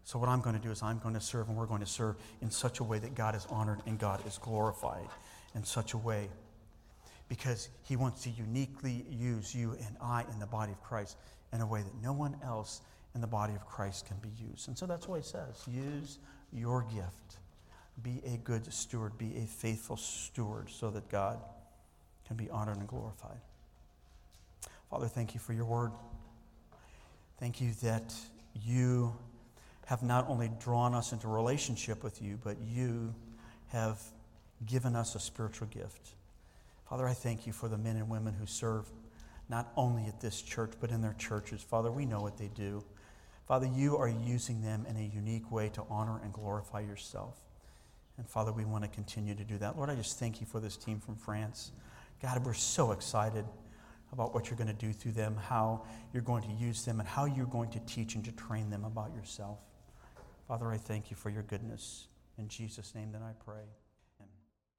So, 0.05 0.17
what 0.17 0.29
I'm 0.29 0.39
going 0.39 0.55
to 0.55 0.61
do 0.61 0.71
is 0.71 0.81
I'm 0.81 0.99
going 0.99 1.15
to 1.15 1.19
serve, 1.19 1.49
and 1.49 1.57
we're 1.57 1.65
going 1.65 1.81
to 1.81 1.85
serve 1.85 2.15
in 2.41 2.49
such 2.49 2.79
a 2.79 2.85
way 2.85 2.99
that 2.99 3.15
God 3.15 3.35
is 3.35 3.45
honored 3.49 3.81
and 3.85 3.99
God 3.99 4.25
is 4.25 4.37
glorified 4.37 5.09
in 5.53 5.65
such 5.65 5.93
a 5.93 5.97
way 5.97 6.29
because 7.27 7.67
he 7.83 7.97
wants 7.97 8.23
to 8.23 8.29
uniquely 8.29 9.05
use 9.09 9.53
you 9.53 9.75
and 9.85 9.97
I 9.99 10.23
in 10.31 10.39
the 10.39 10.45
body 10.45 10.71
of 10.71 10.81
Christ 10.81 11.17
in 11.51 11.59
a 11.59 11.67
way 11.67 11.81
that 11.81 12.01
no 12.01 12.13
one 12.13 12.37
else 12.41 12.79
in 13.13 13.19
the 13.19 13.27
body 13.27 13.55
of 13.55 13.65
Christ 13.65 14.05
can 14.05 14.17
be 14.17 14.29
used. 14.51 14.69
And 14.69 14.77
so 14.77 14.85
that's 14.85 15.05
why 15.05 15.17
he 15.17 15.23
says 15.23 15.65
use 15.67 16.19
your 16.53 16.83
gift. 16.83 17.39
Be 18.03 18.21
a 18.25 18.37
good 18.37 18.71
steward, 18.71 19.17
be 19.17 19.35
a 19.37 19.47
faithful 19.47 19.97
steward 19.97 20.69
so 20.69 20.91
that 20.91 21.09
God 21.09 21.39
can 22.25 22.37
be 22.37 22.49
honored 22.49 22.77
and 22.77 22.87
glorified. 22.87 23.39
Father, 24.89 25.07
thank 25.07 25.33
you 25.33 25.39
for 25.39 25.53
your 25.53 25.65
word. 25.65 25.91
Thank 27.39 27.59
you 27.59 27.71
that 27.83 28.13
you 28.63 29.15
have 29.87 30.03
not 30.03 30.29
only 30.29 30.49
drawn 30.59 30.93
us 30.93 31.11
into 31.11 31.27
relationship 31.27 32.03
with 32.03 32.21
you, 32.21 32.39
but 32.43 32.57
you 32.61 33.13
have 33.67 33.99
given 34.65 34.95
us 34.95 35.15
a 35.15 35.19
spiritual 35.19 35.67
gift. 35.67 36.09
Father, 36.89 37.07
I 37.07 37.13
thank 37.13 37.45
you 37.45 37.53
for 37.53 37.67
the 37.67 37.77
men 37.77 37.95
and 37.95 38.09
women 38.09 38.33
who 38.33 38.45
serve 38.45 38.89
not 39.49 39.71
only 39.75 40.05
at 40.05 40.21
this 40.21 40.41
church, 40.41 40.73
but 40.79 40.91
in 40.91 41.01
their 41.01 41.15
churches. 41.17 41.61
Father, 41.61 41.91
we 41.91 42.05
know 42.05 42.21
what 42.21 42.37
they 42.37 42.49
do. 42.55 42.83
Father, 43.47 43.67
you 43.67 43.97
are 43.97 44.07
using 44.07 44.61
them 44.61 44.85
in 44.89 44.97
a 44.97 45.15
unique 45.15 45.51
way 45.51 45.69
to 45.69 45.83
honor 45.89 46.19
and 46.23 46.33
glorify 46.33 46.79
yourself. 46.79 47.35
And 48.17 48.27
Father, 48.27 48.51
we 48.51 48.65
want 48.65 48.83
to 48.83 48.89
continue 48.89 49.35
to 49.35 49.43
do 49.43 49.57
that. 49.57 49.77
Lord, 49.77 49.89
I 49.89 49.95
just 49.95 50.19
thank 50.19 50.39
you 50.39 50.47
for 50.47 50.59
this 50.59 50.77
team 50.77 50.99
from 50.99 51.15
France. 51.15 51.71
God, 52.21 52.43
we're 52.45 52.53
so 52.53 52.91
excited 52.91 53.45
about 54.15 54.33
what 54.33 54.49
you're 54.49 54.57
going 54.57 54.73
to 54.75 54.85
do 54.85 54.93
through 54.93 55.11
them, 55.11 55.35
how 55.35 55.83
you're 56.13 56.23
going 56.23 56.41
to 56.43 56.53
use 56.53 56.85
them, 56.85 57.01
and 57.01 57.07
how 57.07 57.25
you're 57.25 57.45
going 57.45 57.69
to 57.69 57.79
teach 57.81 58.15
and 58.15 58.23
to 58.23 58.31
train 58.31 58.69
them 58.69 58.85
about 58.85 59.13
yourself. 59.13 59.59
Father, 60.47 60.71
I 60.71 60.77
thank 60.77 61.11
you 61.11 61.17
for 61.17 61.29
your 61.29 61.43
goodness. 61.43 62.07
In 62.37 62.47
Jesus' 62.47 62.95
name, 62.95 63.11
then 63.11 63.21
I 63.21 63.33
pray. 63.43 63.65